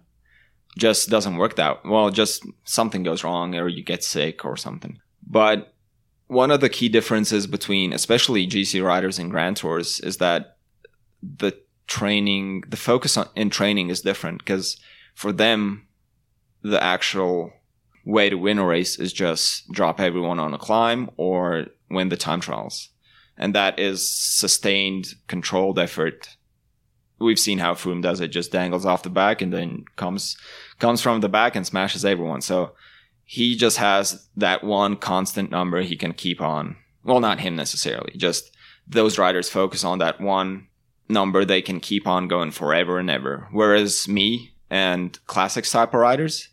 [0.77, 2.11] Just doesn't work that well.
[2.11, 4.99] Just something goes wrong, or you get sick, or something.
[5.25, 5.73] But
[6.27, 10.57] one of the key differences between, especially GC riders and Grand Tours, is that
[11.23, 11.57] the
[11.87, 14.79] training, the focus on in training is different because
[15.15, 15.87] for them,
[16.63, 17.53] the actual
[18.05, 22.17] way to win a race is just drop everyone on a climb or win the
[22.17, 22.91] time trials
[23.37, 26.37] and that is sustained, controlled effort.
[27.19, 30.37] We've seen how Froome does it; just dangles off the back and then comes
[30.79, 32.41] comes from the back and smashes everyone.
[32.41, 32.75] So
[33.25, 36.77] he just has that one constant number he can keep on.
[37.03, 38.51] Well, not him necessarily, just
[38.87, 40.69] those riders focus on that one
[41.09, 43.49] number they can keep on going forever and ever.
[43.53, 46.49] Whereas me and classics type of riders,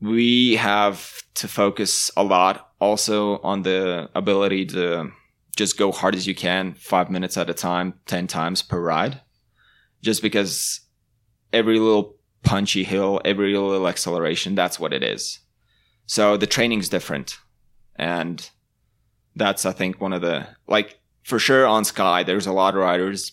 [0.00, 5.10] we have to focus a lot also on the ability to
[5.56, 9.20] just go hard as you can, five minutes at a time, 10 times per ride.
[10.02, 10.80] Just because
[11.52, 15.40] every little punchy hill, every little acceleration, that's what it is.
[16.06, 17.38] So the training's different.
[17.96, 18.48] And
[19.36, 22.80] that's, I think, one of the, like, for sure on Sky, there's a lot of
[22.80, 23.32] riders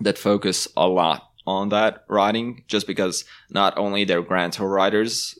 [0.00, 5.38] that focus a lot on that riding just because not only they're Grand Tour riders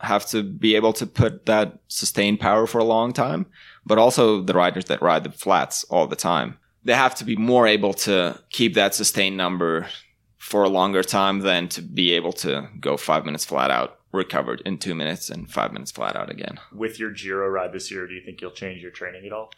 [0.00, 3.46] have to be able to put that sustained power for a long time,
[3.84, 6.58] but also the riders that ride the flats all the time.
[6.84, 9.88] They have to be more able to keep that sustained number
[10.36, 14.62] for a longer time than to be able to go five minutes flat out, recovered
[14.64, 16.58] in two minutes, and five minutes flat out again.
[16.72, 19.50] With your Giro ride this year, do you think you'll change your training at all?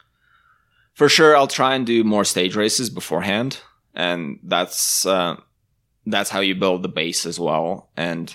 [0.95, 3.61] For sure, I'll try and do more stage races beforehand,
[3.95, 5.37] and that's uh,
[6.07, 7.91] that's how you build the base as well.
[7.97, 8.35] And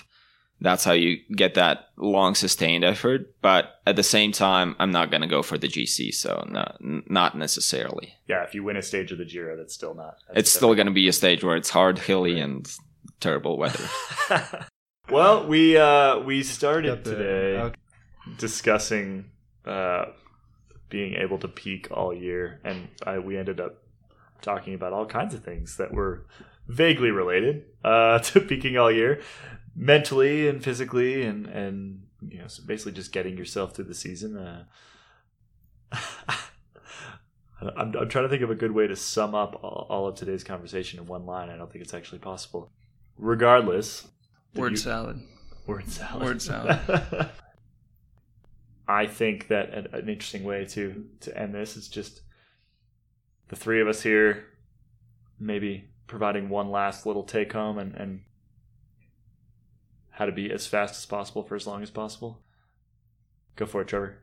[0.60, 3.34] that's how you get that long sustained effort.
[3.42, 6.76] But at the same time, I'm not going to go for the GC, so not
[6.80, 8.14] not necessarily.
[8.26, 10.16] Yeah, if you win a stage of the Giro, that's still not.
[10.28, 12.70] That's it's still going to be a stage where it's hard, hilly, and
[13.20, 13.84] terrible weather.
[15.10, 17.72] well, we uh, we started today
[18.38, 19.30] discussing
[19.66, 20.06] uh,
[20.88, 23.82] being able to peak all year, and I, we ended up
[24.40, 26.26] talking about all kinds of things that were
[26.68, 29.20] vaguely related uh, to peaking all year
[29.76, 34.36] mentally and physically and and you know so basically just getting yourself through the season
[34.36, 34.64] uh,
[37.60, 40.14] I'm, I'm trying to think of a good way to sum up all, all, of
[40.14, 41.48] today's conversation in one line.
[41.48, 42.70] I don't think it's actually possible.
[43.16, 44.06] Regardless
[44.54, 45.22] word you, salad.
[45.66, 46.22] Word salad.
[46.22, 46.80] Word salad.
[48.88, 52.20] I think that an, an interesting way to to end this is just
[53.48, 54.44] the three of us here
[55.38, 58.20] maybe providing one last little take home and, and
[60.16, 62.40] how to be as fast as possible for as long as possible.
[63.54, 64.16] Go for it, Trevor.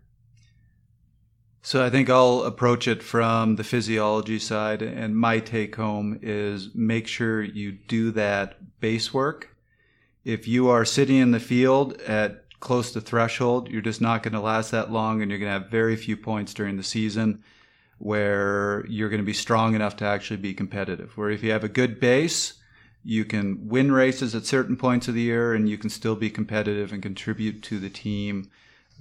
[1.62, 6.74] So I think I'll approach it from the physiology side, and my take home is
[6.74, 9.56] make sure you do that base work.
[10.26, 14.34] If you are sitting in the field at close to threshold, you're just not going
[14.34, 17.44] to last that long, and you're going to have very few points during the season
[18.00, 21.16] where you're going to be strong enough to actually be competitive.
[21.16, 22.56] Where if you have a good base,
[23.04, 26.30] you can win races at certain points of the year and you can still be
[26.30, 28.49] competitive and contribute to the team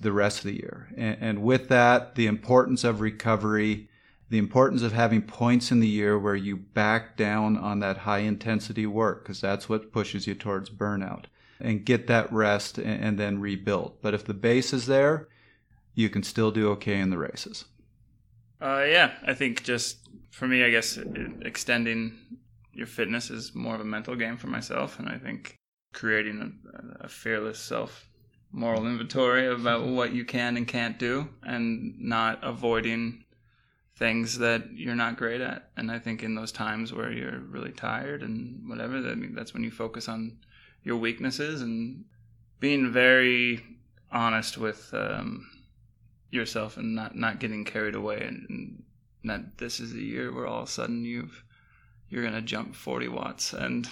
[0.01, 0.89] the rest of the year.
[0.97, 3.89] And, and, with that, the importance of recovery,
[4.31, 8.21] the importance of having points in the year where you back down on that high
[8.21, 11.27] intensity work, because that's what pushes you towards burnout,
[11.61, 13.99] and get that rest and, and then rebuild.
[14.03, 15.29] But if the base is there,
[15.95, 17.67] you can still do okay in the races.
[18.61, 19.99] Uh, yeah, I think just
[20.31, 20.99] for me, I guess
[21.43, 22.19] extending
[22.73, 25.59] your fitness is more of a mental game for myself, and I think
[25.93, 26.61] creating
[27.01, 28.09] a, a fearless self
[28.51, 33.25] moral inventory about what you can and can't do, and not avoiding
[33.97, 35.71] things that you're not great at.
[35.77, 39.55] And I think in those times where you're really tired and whatever, I mean, that's
[39.55, 40.39] when you focus on
[40.83, 42.05] your weaknesses and
[42.59, 43.63] being very
[44.11, 45.49] honest with um,
[46.31, 48.83] yourself and not not getting carried away and, and
[49.25, 51.45] that this is a year where all of a sudden you've
[52.13, 53.89] you're gonna jump 40 watts and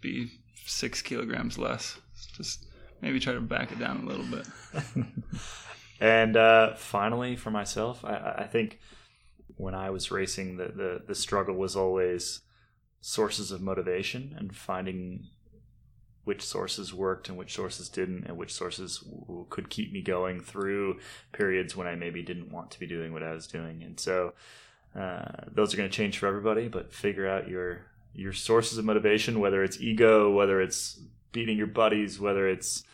[0.00, 0.30] be
[0.64, 1.98] six kilograms less.
[2.36, 2.66] Just
[3.00, 4.46] maybe try to back it down a little bit.
[6.00, 8.78] and uh, finally, for myself, I, I think
[9.56, 12.42] when I was racing, the, the, the struggle was always
[13.00, 15.26] sources of motivation and finding
[16.22, 20.40] which sources worked and which sources didn't, and which sources w- could keep me going
[20.40, 21.00] through
[21.32, 23.82] periods when I maybe didn't want to be doing what I was doing.
[23.82, 24.32] And so
[24.98, 28.84] uh, those are going to change for everybody, but figure out your your sources of
[28.84, 31.00] motivation, whether it's ego, whether it's
[31.32, 32.84] beating your buddies, whether it's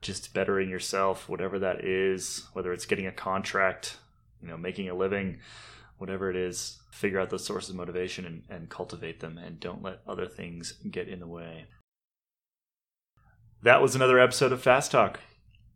[0.00, 3.96] just bettering yourself, whatever that is, whether it's getting a contract,
[4.40, 5.40] you know, making a living,
[5.98, 9.82] whatever it is, figure out those sources of motivation and, and cultivate them and don't
[9.82, 11.66] let other things get in the way.
[13.62, 15.18] That was another episode of Fast Talk.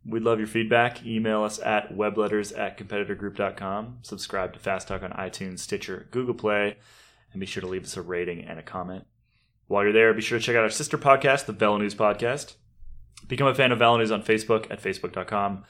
[0.05, 1.05] We'd love your feedback.
[1.05, 3.99] Email us at webletters at competitorgroup.com.
[4.01, 6.75] Subscribe to Fast Talk on iTunes, Stitcher, Google Play,
[7.31, 9.05] and be sure to leave us a rating and a comment.
[9.67, 12.55] While you're there, be sure to check out our sister podcast, the VeloNews Podcast.
[13.27, 15.63] Become a fan of VeloNews on Facebook at facebook.com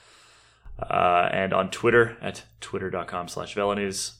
[0.79, 4.13] uh, and on Twitter at twitter.com slash News.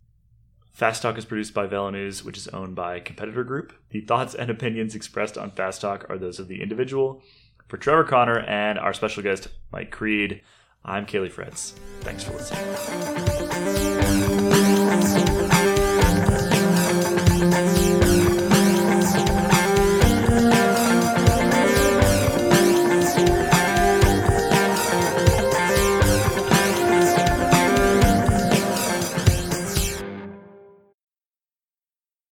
[0.72, 3.74] Fast Talk is produced by VeloNews, which is owned by Competitor Group.
[3.90, 7.22] The thoughts and opinions expressed on Fast Talk are those of the individual.
[7.68, 10.42] For Trevor Connor and our special guest, Mike Creed,
[10.86, 11.72] I'm Caley Fretz.
[12.02, 14.03] Thanks for listening.